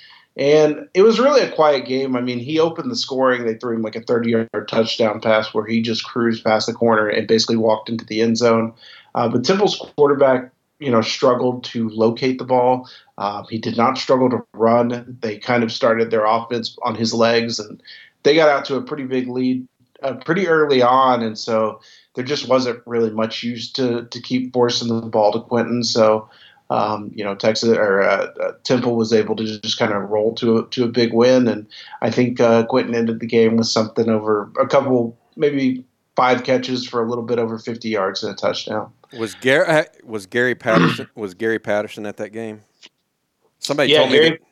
And 0.40 0.88
it 0.94 1.02
was 1.02 1.20
really 1.20 1.42
a 1.42 1.52
quiet 1.52 1.84
game. 1.84 2.16
I 2.16 2.22
mean, 2.22 2.38
he 2.38 2.58
opened 2.58 2.90
the 2.90 2.96
scoring. 2.96 3.44
They 3.44 3.56
threw 3.56 3.76
him 3.76 3.82
like 3.82 3.94
a 3.94 4.00
30 4.00 4.30
yard 4.30 4.68
touchdown 4.68 5.20
pass 5.20 5.52
where 5.52 5.66
he 5.66 5.82
just 5.82 6.02
cruised 6.06 6.42
past 6.42 6.66
the 6.66 6.72
corner 6.72 7.08
and 7.08 7.28
basically 7.28 7.58
walked 7.58 7.90
into 7.90 8.06
the 8.06 8.22
end 8.22 8.38
zone. 8.38 8.72
Uh, 9.14 9.28
but 9.28 9.44
Temple's 9.44 9.76
quarterback, 9.76 10.50
you 10.78 10.90
know, 10.90 11.02
struggled 11.02 11.64
to 11.64 11.90
locate 11.90 12.38
the 12.38 12.46
ball. 12.46 12.88
Uh, 13.18 13.44
he 13.50 13.58
did 13.58 13.76
not 13.76 13.98
struggle 13.98 14.30
to 14.30 14.42
run. 14.54 15.18
They 15.20 15.36
kind 15.36 15.62
of 15.62 15.70
started 15.70 16.10
their 16.10 16.24
offense 16.24 16.74
on 16.82 16.94
his 16.94 17.12
legs, 17.12 17.58
and 17.58 17.82
they 18.22 18.34
got 18.34 18.48
out 18.48 18.64
to 18.66 18.76
a 18.76 18.82
pretty 18.82 19.04
big 19.04 19.28
lead 19.28 19.68
uh, 20.02 20.14
pretty 20.24 20.48
early 20.48 20.80
on. 20.80 21.22
And 21.22 21.38
so 21.38 21.82
there 22.14 22.24
just 22.24 22.48
wasn't 22.48 22.82
really 22.86 23.10
much 23.10 23.42
use 23.42 23.70
to 23.72 24.06
to 24.06 24.20
keep 24.22 24.54
forcing 24.54 24.88
the 24.88 25.06
ball 25.06 25.32
to 25.32 25.40
Quentin. 25.40 25.84
So. 25.84 26.30
Um, 26.70 27.10
you 27.14 27.24
know, 27.24 27.34
Texas 27.34 27.76
or 27.76 28.00
uh, 28.02 28.32
uh, 28.40 28.52
Temple 28.62 28.96
was 28.96 29.12
able 29.12 29.34
to 29.36 29.60
just 29.60 29.78
kind 29.78 29.92
of 29.92 30.08
roll 30.08 30.34
to 30.36 30.58
a, 30.58 30.68
to 30.68 30.84
a 30.84 30.88
big 30.88 31.12
win, 31.12 31.48
and 31.48 31.66
I 32.00 32.10
think 32.10 32.40
uh, 32.40 32.64
Quentin 32.66 32.94
ended 32.94 33.20
the 33.20 33.26
game 33.26 33.56
with 33.56 33.66
something 33.66 34.08
over 34.08 34.50
a 34.58 34.68
couple, 34.68 35.18
maybe 35.36 35.84
five 36.14 36.44
catches 36.44 36.86
for 36.86 37.02
a 37.02 37.08
little 37.08 37.24
bit 37.24 37.38
over 37.38 37.58
50 37.58 37.88
yards 37.88 38.22
and 38.22 38.32
a 38.32 38.36
touchdown. 38.36 38.92
Was 39.18 39.34
Gary 39.34 39.66
uh, 39.66 39.84
was 40.04 40.26
Gary 40.26 40.54
Patterson 40.54 41.08
was 41.14 41.34
Gary 41.34 41.58
Patterson 41.58 42.06
at 42.06 42.16
that 42.18 42.30
game? 42.30 42.62
Somebody 43.58 43.92
yeah, 43.92 43.98
told 43.98 44.10
Gary, 44.10 44.30
me. 44.30 44.36
That, 44.36 44.46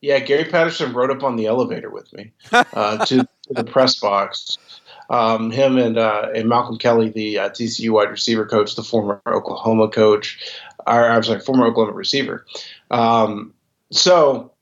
yeah, 0.00 0.18
Gary 0.20 0.44
Patterson 0.44 0.92
rode 0.92 1.10
up 1.10 1.24
on 1.24 1.36
the 1.36 1.46
elevator 1.46 1.90
with 1.90 2.12
me 2.12 2.32
uh, 2.52 3.04
to, 3.06 3.16
to, 3.18 3.28
the 3.50 3.64
press 3.64 3.98
box. 3.98 4.58
Um, 5.08 5.50
him 5.50 5.78
and 5.78 5.98
uh, 5.98 6.28
and 6.34 6.48
Malcolm 6.48 6.78
Kelly, 6.78 7.08
the 7.08 7.38
uh, 7.38 7.48
TCU 7.50 7.90
wide 7.90 8.10
receiver 8.10 8.44
coach, 8.44 8.76
the 8.76 8.82
former 8.82 9.20
Oklahoma 9.26 9.88
coach, 9.88 10.38
or 10.86 11.10
I'm 11.10 11.22
sorry, 11.22 11.40
former 11.40 11.66
Oklahoma 11.66 11.96
receiver. 11.96 12.46
Um, 12.90 13.54
so 13.90 14.52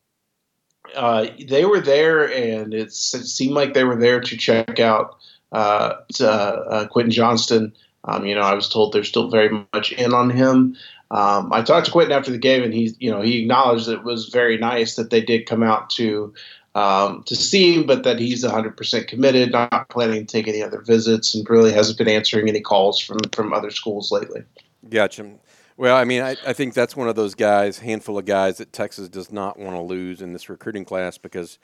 uh, 0.94 1.26
they 1.48 1.64
were 1.64 1.80
there, 1.80 2.32
and 2.32 2.74
it 2.74 2.92
seemed 2.92 3.54
like 3.54 3.74
they 3.74 3.84
were 3.84 3.96
there 3.96 4.20
to 4.20 4.37
check 4.37 4.80
out 4.80 5.16
uh, 5.52 5.94
uh, 6.20 6.87
Quentin 6.88 7.12
Johnston. 7.12 7.72
Um, 8.04 8.26
you 8.26 8.34
know, 8.34 8.42
I 8.42 8.54
was 8.54 8.68
told 8.68 8.92
they're 8.92 9.04
still 9.04 9.30
very 9.30 9.66
much 9.72 9.92
in 9.92 10.12
on 10.12 10.30
him. 10.30 10.76
Um, 11.10 11.52
I 11.52 11.62
talked 11.62 11.87
to 11.87 11.92
Quentin 11.92 12.16
after 12.16 12.30
the 12.30 12.38
game, 12.38 12.62
and 12.62 12.74
he, 12.74 12.94
you 12.98 13.10
know, 13.10 13.22
he 13.22 13.42
acknowledged 13.42 13.87
that 13.87 14.00
it 14.00 14.04
was 14.04 14.28
very 14.28 14.58
nice 14.58 14.96
that 14.96 15.10
they 15.10 15.20
did 15.20 15.46
come 15.46 15.62
out 15.62 15.90
to 15.90 16.34
um, 16.74 17.22
to 17.24 17.37
see 17.37 17.74
him, 17.74 17.87
but 17.87 18.02
that 18.02 18.18
he's 18.18 18.44
100% 18.44 19.06
committed, 19.06 19.52
not 19.52 19.88
planning 19.90 20.26
to 20.26 20.32
take 20.32 20.48
any 20.48 20.62
other 20.62 20.80
visits, 20.80 21.34
and 21.34 21.48
really 21.48 21.72
hasn't 21.72 21.98
been 21.98 22.08
answering 22.08 22.48
any 22.48 22.60
calls 22.60 22.98
from 23.00 23.18
from 23.32 23.52
other 23.52 23.70
schools 23.70 24.10
lately. 24.10 24.42
Gotcha. 24.88 25.30
Well, 25.76 25.96
I 25.96 26.04
mean, 26.04 26.22
I, 26.22 26.37
I 26.46 26.52
think 26.52 26.72
that's 26.74 26.94
one 26.94 27.08
of 27.08 27.16
those 27.16 27.34
guys, 27.34 27.78
handful 27.78 28.18
of 28.18 28.24
guys 28.24 28.58
that 28.58 28.72
Texas 28.72 29.08
does 29.08 29.32
not 29.32 29.58
want 29.58 29.74
to 29.74 29.80
lose 29.82 30.22
in 30.22 30.32
this 30.32 30.48
recruiting 30.48 30.84
class 30.84 31.18
because, 31.18 31.58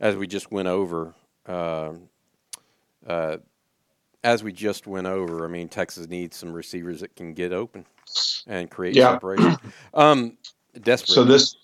as 0.00 0.16
we 0.16 0.26
just 0.26 0.50
went 0.50 0.66
over, 0.66 1.14
uh, 1.46 1.92
uh, 3.06 3.36
as 4.24 4.42
we 4.42 4.52
just 4.52 4.86
went 4.86 5.06
over, 5.06 5.44
I 5.44 5.48
mean, 5.48 5.68
Texas 5.68 6.08
needs 6.08 6.36
some 6.36 6.52
receivers 6.52 7.00
that 7.00 7.14
can 7.14 7.32
get 7.32 7.52
open 7.52 7.86
and 8.46 8.70
create 8.70 8.96
yeah. 8.96 9.12
separation. 9.12 9.56
Um, 9.92 10.36
desperate. 10.80 11.14
So 11.14 11.24
this, 11.24 11.56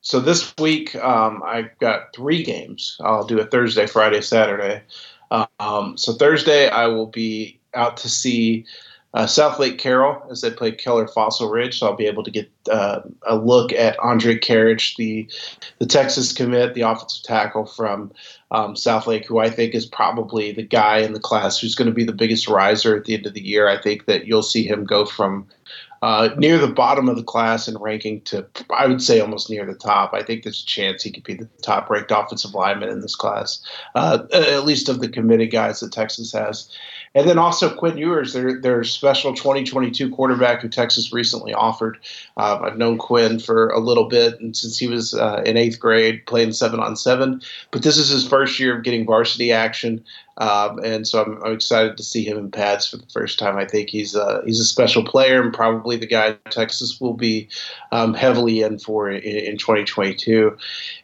so 0.00 0.18
this 0.18 0.52
week, 0.58 0.96
um, 0.96 1.42
I've 1.46 1.78
got 1.78 2.14
three 2.14 2.42
games. 2.42 2.96
I'll 3.00 3.26
do 3.26 3.38
a 3.38 3.44
Thursday, 3.44 3.86
Friday, 3.86 4.20
Saturday. 4.20 4.82
Um, 5.60 5.96
so 5.96 6.12
Thursday, 6.14 6.68
I 6.68 6.86
will 6.86 7.06
be 7.06 7.60
out 7.74 7.96
to 7.98 8.08
see 8.08 8.64
uh, 9.14 9.24
Southlake 9.24 9.78
Carroll 9.78 10.22
as 10.30 10.42
they 10.42 10.50
play 10.50 10.72
Keller 10.72 11.08
Fossil 11.08 11.48
Ridge. 11.48 11.78
So 11.78 11.86
I'll 11.86 11.96
be 11.96 12.06
able 12.06 12.24
to 12.24 12.30
get 12.30 12.50
uh, 12.70 13.00
a 13.26 13.36
look 13.36 13.72
at 13.72 13.96
Andrej 13.98 14.40
Karic, 14.40 14.96
the 14.96 15.28
the 15.78 15.86
Texas 15.86 16.32
commit, 16.32 16.74
the 16.74 16.82
offensive 16.82 17.22
tackle 17.24 17.66
from 17.66 18.12
um, 18.50 18.76
South 18.76 19.06
Lake, 19.06 19.26
who 19.26 19.38
I 19.38 19.50
think 19.50 19.74
is 19.74 19.86
probably 19.86 20.52
the 20.52 20.62
guy 20.62 20.98
in 20.98 21.12
the 21.12 21.20
class 21.20 21.58
who's 21.58 21.74
going 21.74 21.88
to 21.88 21.94
be 21.94 22.04
the 22.04 22.12
biggest 22.12 22.48
riser 22.48 22.94
at 22.96 23.04
the 23.04 23.14
end 23.14 23.26
of 23.26 23.34
the 23.34 23.44
year. 23.44 23.68
I 23.68 23.80
think 23.80 24.06
that 24.06 24.26
you'll 24.26 24.42
see 24.42 24.66
him 24.66 24.84
go 24.84 25.06
from 25.06 25.46
uh, 26.02 26.30
near 26.36 26.58
the 26.58 26.68
bottom 26.68 27.08
of 27.08 27.16
the 27.16 27.22
class 27.22 27.68
in 27.68 27.76
ranking 27.78 28.20
to, 28.22 28.46
I 28.70 28.86
would 28.86 29.02
say, 29.02 29.20
almost 29.20 29.50
near 29.50 29.64
the 29.64 29.74
top. 29.74 30.12
I 30.14 30.22
think 30.22 30.42
there's 30.42 30.62
a 30.62 30.66
chance 30.66 31.02
he 31.02 31.10
could 31.10 31.24
be 31.24 31.34
the 31.34 31.48
top 31.62 31.88
ranked 31.90 32.10
offensive 32.10 32.54
lineman 32.54 32.88
in 32.88 33.00
this 33.00 33.16
class, 33.16 33.64
uh, 33.94 34.24
at 34.32 34.64
least 34.64 34.88
of 34.88 35.00
the 35.00 35.08
committed 35.08 35.50
guys 35.50 35.80
that 35.80 35.92
Texas 35.92 36.32
has. 36.32 36.70
And 37.16 37.26
then 37.26 37.38
also 37.38 37.74
Quinn 37.74 37.96
Ewers, 37.96 38.34
their, 38.34 38.60
their 38.60 38.84
special 38.84 39.32
2022 39.32 40.10
quarterback 40.10 40.60
who 40.60 40.68
Texas 40.68 41.14
recently 41.14 41.54
offered. 41.54 41.98
Uh, 42.36 42.60
I've 42.62 42.76
known 42.76 42.98
Quinn 42.98 43.38
for 43.38 43.70
a 43.70 43.80
little 43.80 44.04
bit, 44.04 44.38
and 44.38 44.54
since 44.54 44.76
he 44.76 44.86
was 44.86 45.14
uh, 45.14 45.42
in 45.46 45.56
eighth 45.56 45.80
grade, 45.80 46.26
playing 46.26 46.52
seven 46.52 46.78
on 46.78 46.94
seven. 46.94 47.40
But 47.70 47.82
this 47.82 47.96
is 47.96 48.10
his 48.10 48.28
first 48.28 48.60
year 48.60 48.76
of 48.76 48.84
getting 48.84 49.06
varsity 49.06 49.50
action. 49.50 50.04
Um, 50.38 50.78
and 50.84 51.06
so 51.06 51.22
I'm, 51.22 51.42
I'm, 51.42 51.52
excited 51.54 51.96
to 51.96 52.02
see 52.02 52.22
him 52.22 52.36
in 52.36 52.50
pads 52.50 52.86
for 52.86 52.98
the 52.98 53.06
first 53.06 53.38
time. 53.38 53.56
I 53.56 53.64
think 53.64 53.88
he's 53.88 54.14
a, 54.14 54.42
he's 54.44 54.60
a 54.60 54.66
special 54.66 55.02
player 55.02 55.42
and 55.42 55.52
probably 55.52 55.96
the 55.96 56.06
guy 56.06 56.36
Texas 56.50 57.00
will 57.00 57.14
be 57.14 57.48
um, 57.90 58.12
heavily 58.12 58.60
in 58.60 58.78
for 58.78 59.08
in, 59.08 59.22
in, 59.22 59.56
2022. 59.56 60.54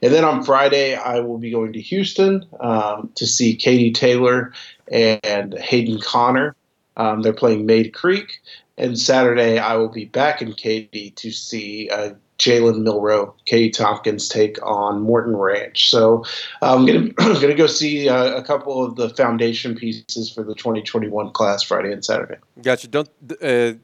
And 0.03 0.13
then 0.13 0.25
on 0.25 0.45
Friday, 0.45 0.95
I 0.95 1.21
will 1.21 1.39
be 1.39 1.51
going 1.51 1.73
to 1.73 1.81
Houston 1.81 2.45
um, 2.61 3.11
to 3.15 3.27
see 3.27 3.57
Katy 3.57 3.93
Taylor 3.93 4.53
and 4.91 5.55
Hayden 5.55 5.99
Conner. 6.01 6.55
Um, 6.99 7.23
they're 7.23 7.33
playing 7.33 7.67
Mayde 7.67 7.95
Creek. 7.95 8.41
And 8.77 8.99
Saturday, 8.99 9.59
I 9.59 9.77
will 9.77 9.89
be 9.89 10.07
back 10.07 10.43
in 10.43 10.53
Katy 10.53 11.11
to 11.11 11.31
see 11.31 11.89
uh, 11.91 12.11
Jalen 12.43 12.83
Milroe, 12.83 13.35
Katy 13.47 13.71
Tompkins 13.71 14.29
take 14.29 14.59
on 14.67 15.01
Morton 15.01 15.37
Ranch. 15.37 15.89
So 15.89 16.25
I'm 16.61 16.85
gonna 16.85 17.09
gonna 17.17 17.55
go 17.55 17.69
see 17.69 18.09
uh, 18.09 18.35
a 18.35 18.43
couple 18.43 18.85
of 18.85 18.97
the 18.97 19.11
foundation 19.11 19.77
pieces 19.77 20.33
for 20.33 20.43
the 20.43 20.55
2021 20.57 21.31
class 21.31 21.63
Friday 21.63 21.93
and 21.93 22.05
Saturday. 22.05 22.35
Gotcha. 22.61 22.89
Don't 22.89 23.09
uh, 23.41 23.75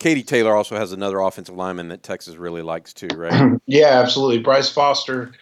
Katy 0.00 0.24
Taylor 0.24 0.56
also 0.56 0.76
has 0.76 0.90
another 0.90 1.20
offensive 1.20 1.54
lineman 1.54 1.88
that 1.88 2.02
Texas 2.02 2.34
really 2.34 2.62
likes 2.62 2.92
too, 2.92 3.08
right? 3.14 3.60
yeah, 3.66 4.00
absolutely. 4.02 4.40
Bryce 4.40 4.68
Foster. 4.68 5.32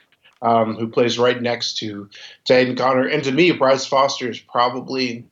Um, 0.43 0.75
who 0.75 0.89
plays 0.89 1.19
right 1.19 1.41
next 1.41 1.79
to 1.79 2.11
Hayden 2.47 2.77
Conner. 2.77 3.07
And 3.07 3.25
to 3.25 3.33
me, 3.33 3.53
Bryce 3.53 3.87
Foster 3.87 4.29
is 4.29 4.39
probably 4.39 5.25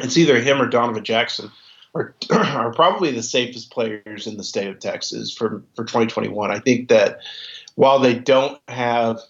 it's 0.00 0.18
either 0.18 0.38
him 0.38 0.60
or 0.60 0.66
Donovan 0.66 1.02
Jackson 1.02 1.50
are, 1.94 2.14
are 2.30 2.72
probably 2.72 3.10
the 3.12 3.22
safest 3.22 3.70
players 3.70 4.26
in 4.26 4.36
the 4.36 4.44
state 4.44 4.68
of 4.68 4.78
Texas 4.78 5.32
for, 5.32 5.62
for 5.74 5.84
2021. 5.84 6.50
I 6.50 6.58
think 6.58 6.88
that 6.88 7.20
while 7.74 7.98
they 7.98 8.14
don't 8.14 8.60
have, 8.68 9.20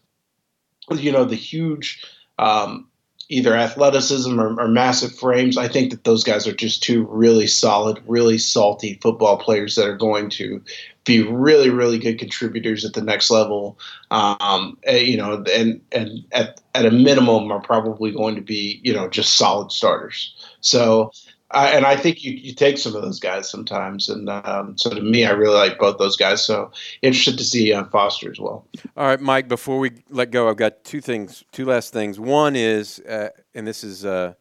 you 0.90 1.12
know, 1.12 1.25
the 1.25 1.37
huge 1.37 2.05
um, 2.38 2.88
either 3.29 3.57
athleticism 3.57 4.38
or, 4.38 4.61
or, 4.61 4.68
massive 4.68 5.14
frames, 5.14 5.57
I 5.57 5.68
think 5.68 5.90
that 5.90 6.05
those 6.05 6.25
guys 6.25 6.46
are 6.46 6.55
just 6.55 6.83
two 6.83 7.07
really 7.09 7.46
solid, 7.46 8.03
really 8.07 8.37
salty 8.37 8.98
football 9.01 9.38
players 9.38 9.77
that 9.77 9.87
are 9.87 9.96
going 9.96 10.29
to 10.31 10.62
be 11.05 11.22
really, 11.22 11.70
really 11.70 11.98
good 11.98 12.18
contributors 12.18 12.85
at 12.85 12.92
the 12.92 13.03
next 13.03 13.31
level. 13.31 13.79
Um, 14.11 14.77
eh, 14.85 14.98
you 14.98 15.16
know, 15.16 15.44
and 15.51 15.81
and 15.92 16.25
at 16.33 16.61
at 16.75 16.87
a 16.87 16.90
minimum 16.90 17.51
are 17.51 17.61
probably 17.61 18.12
going 18.12 18.37
to 18.37 18.42
be 18.42 18.81
you 18.83 18.92
know 18.92 19.09
just 19.09 19.37
solid 19.37 19.72
starters. 19.72 20.35
So 20.61 21.12
and 21.55 21.87
I 21.87 21.97
think 21.97 22.25
you, 22.25 22.33
you 22.33 22.55
take 22.55 22.79
some 22.79 22.95
of 22.97 23.03
those 23.03 23.21
guys 23.21 23.51
sometimes. 23.51 24.09
And 24.09 24.29
um, 24.29 24.77
so 24.79 24.91
to 24.91 25.01
me, 25.01 25.25
I 25.25 25.31
really 25.31 25.55
like 25.55 25.79
both 25.79 25.99
those 25.99 26.17
guys. 26.17 26.45
So 26.45 26.71
interested 27.03 27.38
to 27.38 27.45
see 27.45 27.73
uh, 27.73 27.85
Foster 27.85 28.31
as 28.31 28.41
well. 28.41 28.67
All 28.97 29.07
right, 29.07 29.21
Mike, 29.21 29.49
before 29.49 29.79
we 29.79 29.93
let 30.11 30.31
go, 30.31 30.49
I've 30.49 30.57
got 30.57 30.85
two 30.85 31.01
things, 31.01 31.45
two 31.53 31.67
last 31.67 31.93
things. 31.93 32.19
One 32.19 32.57
is, 32.57 33.01
uh, 33.01 33.31
and 33.55 33.67
this 33.67 33.85
is 33.85 34.05
uh, 34.05 34.35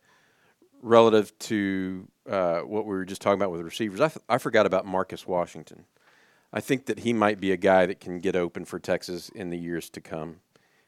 relative 0.82 1.38
to 1.39 2.08
uh, 2.30 2.60
what 2.60 2.86
we 2.86 2.91
were 2.91 3.06
just 3.06 3.21
talking 3.21 3.39
about 3.39 3.52
with 3.52 3.60
the 3.60 3.65
receivers. 3.65 4.00
I, 4.00 4.06
f- 4.06 4.17
I 4.30 4.38
forgot 4.38 4.65
about 4.65 4.86
Marcus 4.86 5.28
Washington. 5.28 5.86
I 6.54 6.60
think 6.60 6.86
that 6.88 7.00
he 7.00 7.13
might 7.13 7.39
be 7.39 7.52
a 7.52 7.58
guy 7.58 7.86
that 7.86 8.00
can 8.00 8.19
get 8.19 8.36
open 8.36 8.65
for 8.65 8.80
Texas 8.80 9.30
in 9.30 9.50
the 9.50 9.58
years 9.58 9.89
to 9.91 10.02
come 10.02 10.38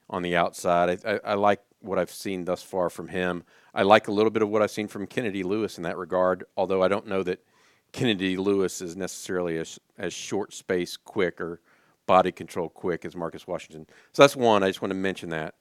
on 0.10 0.22
the 0.22 0.36
outside. 0.36 1.02
I, 1.06 1.14
I, 1.14 1.20
I 1.26 1.34
like 1.36 1.62
what 1.80 1.98
I've 2.00 2.12
seen 2.12 2.46
thus 2.46 2.62
far 2.62 2.90
from 2.90 3.10
him. 3.10 3.44
I 3.74 3.84
like 3.84 4.08
a 4.08 4.12
little 4.12 4.30
bit 4.30 4.44
of 4.44 4.50
what 4.50 4.62
I've 4.62 4.72
seen 4.72 4.88
from 4.88 5.08
Kennedy 5.08 5.44
Lewis 5.44 5.78
in 5.78 5.84
that 5.84 5.98
regard, 5.98 6.44
although 6.56 6.84
I 6.84 6.88
don't 6.88 7.08
know 7.08 7.24
that 7.24 7.44
Kennedy 7.92 8.38
Lewis 8.38 8.82
is 8.82 8.96
necessarily 8.96 9.58
as, 9.58 9.80
as 9.98 10.14
short 10.14 10.54
space 10.54 10.98
quick 10.98 11.42
or 11.42 11.60
body 12.06 12.32
control 12.32 12.70
quick 12.70 13.06
as 13.06 13.16
Marcus 13.16 13.48
Washington. 13.48 13.88
So 14.12 14.24
that's 14.24 14.36
one. 14.36 14.64
I 14.64 14.70
just 14.70 14.82
want 14.82 14.92
to 14.92 14.96
mention 14.96 15.30
that. 15.30 15.56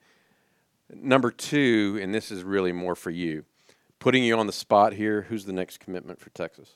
Number 0.94 1.30
two, 1.30 1.98
and 2.02 2.14
this 2.14 2.30
is 2.30 2.42
really 2.42 2.72
more 2.72 2.94
for 2.94 3.10
you, 3.10 3.44
putting 3.98 4.24
you 4.24 4.36
on 4.38 4.46
the 4.46 4.52
spot 4.52 4.92
here. 4.92 5.22
Who's 5.22 5.44
the 5.44 5.52
next 5.52 5.80
commitment 5.80 6.20
for 6.20 6.30
Texas? 6.30 6.74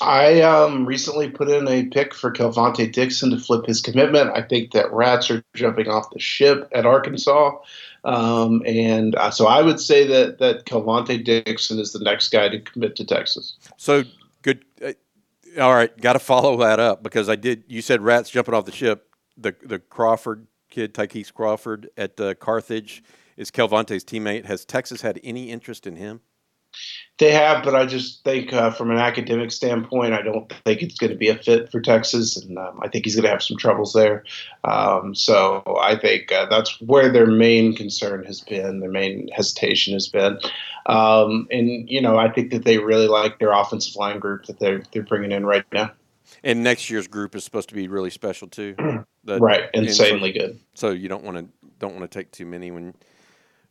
I 0.00 0.40
um, 0.40 0.84
recently 0.84 1.30
put 1.30 1.48
in 1.48 1.68
a 1.68 1.84
pick 1.84 2.14
for 2.14 2.32
Kelvontay 2.32 2.92
Dixon 2.92 3.30
to 3.30 3.38
flip 3.38 3.66
his 3.66 3.80
commitment. 3.80 4.30
I 4.34 4.42
think 4.42 4.72
that 4.72 4.92
rats 4.92 5.30
are 5.30 5.44
jumping 5.54 5.88
off 5.88 6.10
the 6.10 6.18
ship 6.18 6.68
at 6.72 6.86
Arkansas. 6.86 7.56
Um, 8.04 8.62
and 8.66 9.14
uh, 9.14 9.30
so 9.30 9.46
I 9.46 9.62
would 9.62 9.78
say 9.78 10.06
that 10.08 10.38
that 10.38 10.64
Kelvontay 10.66 11.24
Dixon 11.24 11.78
is 11.78 11.92
the 11.92 12.00
next 12.00 12.30
guy 12.30 12.48
to 12.48 12.60
commit 12.60 12.96
to 12.96 13.04
Texas. 13.04 13.56
So 13.76 14.02
good. 14.42 14.64
Uh, 14.84 14.92
all 15.60 15.74
right, 15.74 15.96
got 16.00 16.14
to 16.14 16.18
follow 16.18 16.56
that 16.58 16.80
up 16.80 17.02
because 17.02 17.28
I 17.28 17.36
did. 17.36 17.64
You 17.68 17.82
said 17.82 18.00
rats 18.00 18.30
jumping 18.30 18.54
off 18.54 18.64
the 18.64 18.72
ship. 18.72 19.08
The 19.36 19.54
the 19.62 19.78
Crawford 19.78 20.46
kid, 20.68 20.94
Ty'Kieast 20.94 21.34
Crawford 21.34 21.90
at 21.96 22.18
uh, 22.20 22.34
Carthage, 22.34 23.04
is 23.36 23.50
Kelvontay's 23.50 24.04
teammate. 24.04 24.46
Has 24.46 24.64
Texas 24.64 25.02
had 25.02 25.20
any 25.22 25.50
interest 25.50 25.86
in 25.86 25.96
him? 25.96 26.20
They 27.18 27.30
have, 27.32 27.62
but 27.62 27.74
I 27.74 27.86
just 27.86 28.24
think 28.24 28.52
uh, 28.52 28.70
from 28.70 28.90
an 28.90 28.98
academic 28.98 29.52
standpoint, 29.52 30.12
I 30.12 30.22
don't 30.22 30.52
think 30.64 30.82
it's 30.82 30.98
going 30.98 31.12
to 31.12 31.16
be 31.16 31.28
a 31.28 31.36
fit 31.36 31.70
for 31.70 31.80
Texas, 31.80 32.36
and 32.36 32.58
um, 32.58 32.80
I 32.82 32.88
think 32.88 33.04
he's 33.04 33.14
going 33.14 33.24
to 33.24 33.30
have 33.30 33.42
some 33.42 33.56
troubles 33.56 33.92
there. 33.92 34.24
Um, 34.64 35.14
so 35.14 35.62
I 35.80 35.96
think 35.96 36.32
uh, 36.32 36.46
that's 36.46 36.80
where 36.80 37.12
their 37.12 37.26
main 37.26 37.76
concern 37.76 38.24
has 38.24 38.40
been, 38.40 38.80
their 38.80 38.90
main 38.90 39.28
hesitation 39.28 39.92
has 39.92 40.08
been. 40.08 40.38
Um, 40.86 41.46
and 41.50 41.88
you 41.88 42.00
know, 42.00 42.16
I 42.16 42.30
think 42.30 42.50
that 42.50 42.64
they 42.64 42.78
really 42.78 43.08
like 43.08 43.38
their 43.38 43.52
offensive 43.52 43.94
line 43.94 44.18
group 44.18 44.46
that 44.46 44.58
they're 44.58 44.82
they're 44.92 45.04
bringing 45.04 45.32
in 45.32 45.46
right 45.46 45.64
now. 45.72 45.92
And 46.42 46.64
next 46.64 46.90
year's 46.90 47.06
group 47.06 47.36
is 47.36 47.44
supposed 47.44 47.68
to 47.68 47.74
be 47.74 47.88
really 47.88 48.10
special 48.10 48.48
too. 48.48 48.74
The, 49.24 49.38
right, 49.40 49.70
insanely 49.74 50.32
so, 50.32 50.40
good. 50.40 50.60
So 50.74 50.90
you 50.90 51.08
don't 51.08 51.24
want 51.24 51.36
to 51.38 51.46
don't 51.78 51.94
want 51.94 52.10
to 52.10 52.18
take 52.18 52.32
too 52.32 52.46
many 52.46 52.70
when, 52.70 52.94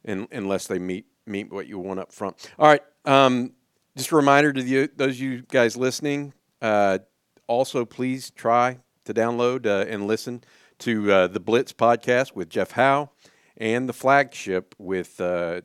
in, 0.05 0.27
unless 0.31 0.67
they 0.67 0.79
meet 0.79 1.05
meet 1.25 1.51
what 1.51 1.67
you 1.67 1.79
want 1.79 1.99
up 1.99 2.11
front. 2.11 2.49
All 2.57 2.67
right. 2.67 2.81
Um, 3.05 3.53
just 3.97 4.11
a 4.11 4.15
reminder 4.15 4.53
to 4.53 4.61
you, 4.61 4.89
those 4.95 5.15
of 5.15 5.19
you 5.19 5.41
guys 5.43 5.75
listening. 5.75 6.33
Uh, 6.61 6.99
also, 7.47 7.85
please 7.85 8.31
try 8.31 8.77
to 9.05 9.13
download 9.13 9.65
uh, 9.65 9.85
and 9.89 10.07
listen 10.07 10.43
to 10.79 11.11
uh, 11.11 11.27
the 11.27 11.39
Blitz 11.39 11.73
podcast 11.73 12.33
with 12.35 12.49
Jeff 12.49 12.71
Howe 12.71 13.09
and 13.57 13.89
the 13.89 13.93
flagship 13.93 14.73
with 14.77 15.19
uh, 15.19 15.61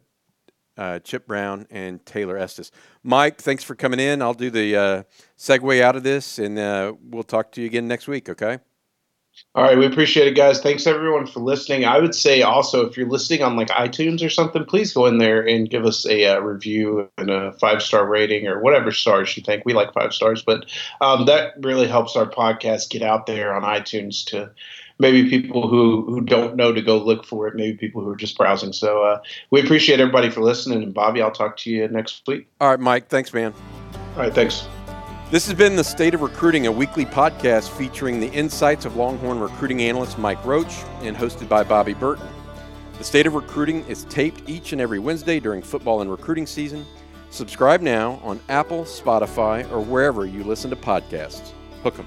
uh, 0.77 0.99
Chip 1.01 1.27
Brown 1.27 1.66
and 1.70 2.05
Taylor 2.05 2.37
Estes. 2.37 2.70
Mike, 3.03 3.40
thanks 3.40 3.62
for 3.62 3.75
coming 3.75 4.01
in. 4.01 4.20
I'll 4.20 4.35
do 4.35 4.51
the 4.51 4.77
uh, 4.77 5.03
segue 5.38 5.81
out 5.81 5.96
of 5.96 6.03
this, 6.03 6.38
and 6.38 6.57
we'll 7.11 7.22
talk 7.22 7.53
to 7.53 7.61
you 7.61 7.66
again 7.66 7.87
next 7.87 8.09
week. 8.09 8.29
Okay. 8.29 8.59
All 9.55 9.62
right, 9.62 9.79
we 9.79 9.87
appreciate 9.87 10.27
it, 10.27 10.37
guys. 10.37 10.61
Thanks 10.61 10.87
everyone 10.87 11.27
for 11.27 11.40
listening. 11.40 11.87
I 11.87 11.99
would 11.99 12.14
say 12.14 12.42
also, 12.42 12.87
if 12.87 12.94
you're 12.94 13.09
listening 13.09 13.42
on 13.42 13.57
like 13.57 13.68
iTunes 13.68 14.25
or 14.25 14.29
something, 14.29 14.66
please 14.66 14.92
go 14.92 15.07
in 15.07 15.16
there 15.16 15.40
and 15.46 15.70
give 15.70 15.87
us 15.87 16.07
a 16.07 16.27
uh, 16.27 16.40
review 16.40 17.09
and 17.16 17.31
a 17.31 17.53
five 17.53 17.81
star 17.81 18.07
rating 18.07 18.46
or 18.46 18.61
whatever 18.61 18.92
stars 18.92 19.35
you 19.35 19.42
think. 19.42 19.62
We 19.64 19.72
like 19.72 19.94
five 19.94 20.12
stars, 20.12 20.42
but 20.42 20.66
um, 21.01 21.25
that 21.25 21.55
really 21.62 21.88
helps 21.88 22.16
our 22.16 22.27
podcast 22.27 22.90
get 22.90 23.01
out 23.01 23.25
there 23.25 23.55
on 23.55 23.62
iTunes 23.62 24.27
to 24.27 24.51
maybe 24.99 25.31
people 25.31 25.68
who 25.68 26.05
who 26.05 26.20
don't 26.20 26.57
know 26.57 26.72
to 26.72 26.83
go 26.83 26.99
look 26.99 27.25
for 27.25 27.49
it. 27.49 27.55
Maybe 27.55 27.79
people 27.79 28.03
who 28.03 28.11
are 28.11 28.16
just 28.16 28.37
browsing. 28.37 28.75
So 28.75 29.05
uh, 29.05 29.20
we 29.51 29.62
appreciate 29.62 30.01
everybody 30.01 30.29
for 30.29 30.42
listening. 30.42 30.83
And 30.83 30.92
Bobby, 30.92 31.22
I'll 31.22 31.31
talk 31.31 31.57
to 31.59 31.70
you 31.70 31.88
next 31.88 32.22
week. 32.27 32.46
All 32.61 32.68
right, 32.68 32.81
Mike. 32.81 33.09
Thanks, 33.09 33.33
man. 33.33 33.55
All 34.16 34.22
right, 34.22 34.35
thanks. 34.35 34.66
This 35.29 35.45
has 35.47 35.57
been 35.57 35.75
the 35.75 35.83
State 35.83 36.15
of 36.15 36.23
Recruiting, 36.23 36.69
a 36.69 36.73
weekly 36.73 37.05
podcast 37.05 37.71
featuring 37.71 38.21
the 38.21 38.29
insights 38.29 38.85
of 38.85 38.95
Longhorn 38.95 39.41
recruiting 39.41 39.83
analyst 39.83 40.19
Mike 40.19 40.45
Roach 40.45 40.73
and 41.01 41.17
hosted 41.17 41.49
by 41.49 41.65
Bobby 41.65 41.95
Burton. 41.95 42.29
The 42.99 43.03
State 43.03 43.27
of 43.27 43.35
Recruiting 43.35 43.85
is 43.87 44.05
taped 44.05 44.49
each 44.49 44.73
and 44.73 44.81
every 44.81 45.01
Wednesday 45.01 45.41
during 45.41 45.62
football 45.62 46.01
and 46.01 46.09
recruiting 46.09 46.47
season. 46.47 46.87
Subscribe 47.31 47.81
now 47.81 48.21
on 48.23 48.39
Apple, 48.49 48.85
Spotify, 48.85 49.69
or 49.73 49.81
wherever 49.81 50.27
you 50.27 50.45
listen 50.45 50.71
to 50.71 50.77
podcasts. 50.77 51.51
Hook 51.83 51.99
'em. 51.99 52.07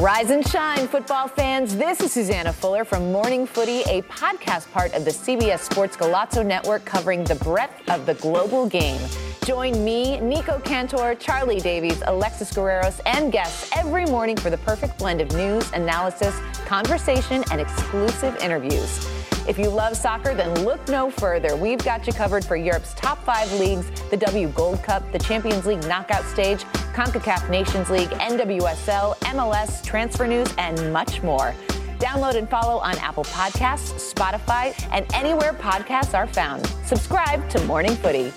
Rise 0.00 0.30
and 0.30 0.48
shine, 0.48 0.88
football 0.88 1.28
fans. 1.28 1.76
This 1.76 2.00
is 2.00 2.10
Susanna 2.10 2.54
Fuller 2.54 2.86
from 2.86 3.12
Morning 3.12 3.46
Footy, 3.46 3.82
a 3.82 4.00
podcast 4.04 4.72
part 4.72 4.94
of 4.94 5.04
the 5.04 5.10
CBS 5.10 5.58
Sports 5.58 5.94
Golazo 5.94 6.44
Network 6.44 6.86
covering 6.86 7.22
the 7.22 7.34
breadth 7.34 7.86
of 7.90 8.06
the 8.06 8.14
global 8.14 8.66
game. 8.66 8.98
Join 9.44 9.84
me, 9.84 10.18
Nico 10.20 10.58
Cantor, 10.60 11.14
Charlie 11.16 11.60
Davies, 11.60 12.02
Alexis 12.06 12.50
Guerreros, 12.50 12.98
and 13.04 13.30
guests 13.30 13.70
every 13.76 14.06
morning 14.06 14.38
for 14.38 14.48
the 14.48 14.56
perfect 14.56 14.98
blend 14.98 15.20
of 15.20 15.30
news, 15.32 15.70
analysis, 15.72 16.34
conversation, 16.64 17.44
and 17.50 17.60
exclusive 17.60 18.34
interviews. 18.38 19.06
If 19.50 19.58
you 19.58 19.68
love 19.68 19.96
soccer, 19.96 20.32
then 20.32 20.64
look 20.64 20.86
no 20.86 21.10
further. 21.10 21.56
We've 21.56 21.84
got 21.84 22.06
you 22.06 22.12
covered 22.12 22.44
for 22.44 22.54
Europe's 22.54 22.94
top 22.94 23.24
five 23.24 23.52
leagues, 23.54 23.90
the 24.08 24.16
W 24.16 24.46
Gold 24.50 24.80
Cup, 24.84 25.02
the 25.10 25.18
Champions 25.18 25.66
League 25.66 25.82
knockout 25.88 26.24
stage, 26.26 26.60
CONCACAF 26.94 27.50
Nations 27.50 27.90
League, 27.90 28.10
NWSL, 28.10 29.16
MLS, 29.18 29.84
transfer 29.84 30.28
news, 30.28 30.46
and 30.56 30.92
much 30.92 31.24
more. 31.24 31.52
Download 31.98 32.36
and 32.36 32.48
follow 32.48 32.78
on 32.78 32.96
Apple 32.98 33.24
Podcasts, 33.24 34.14
Spotify, 34.14 34.72
and 34.92 35.04
anywhere 35.12 35.52
podcasts 35.52 36.16
are 36.16 36.28
found. 36.28 36.64
Subscribe 36.86 37.50
to 37.50 37.60
Morning 37.64 37.96
Footy. 37.96 38.32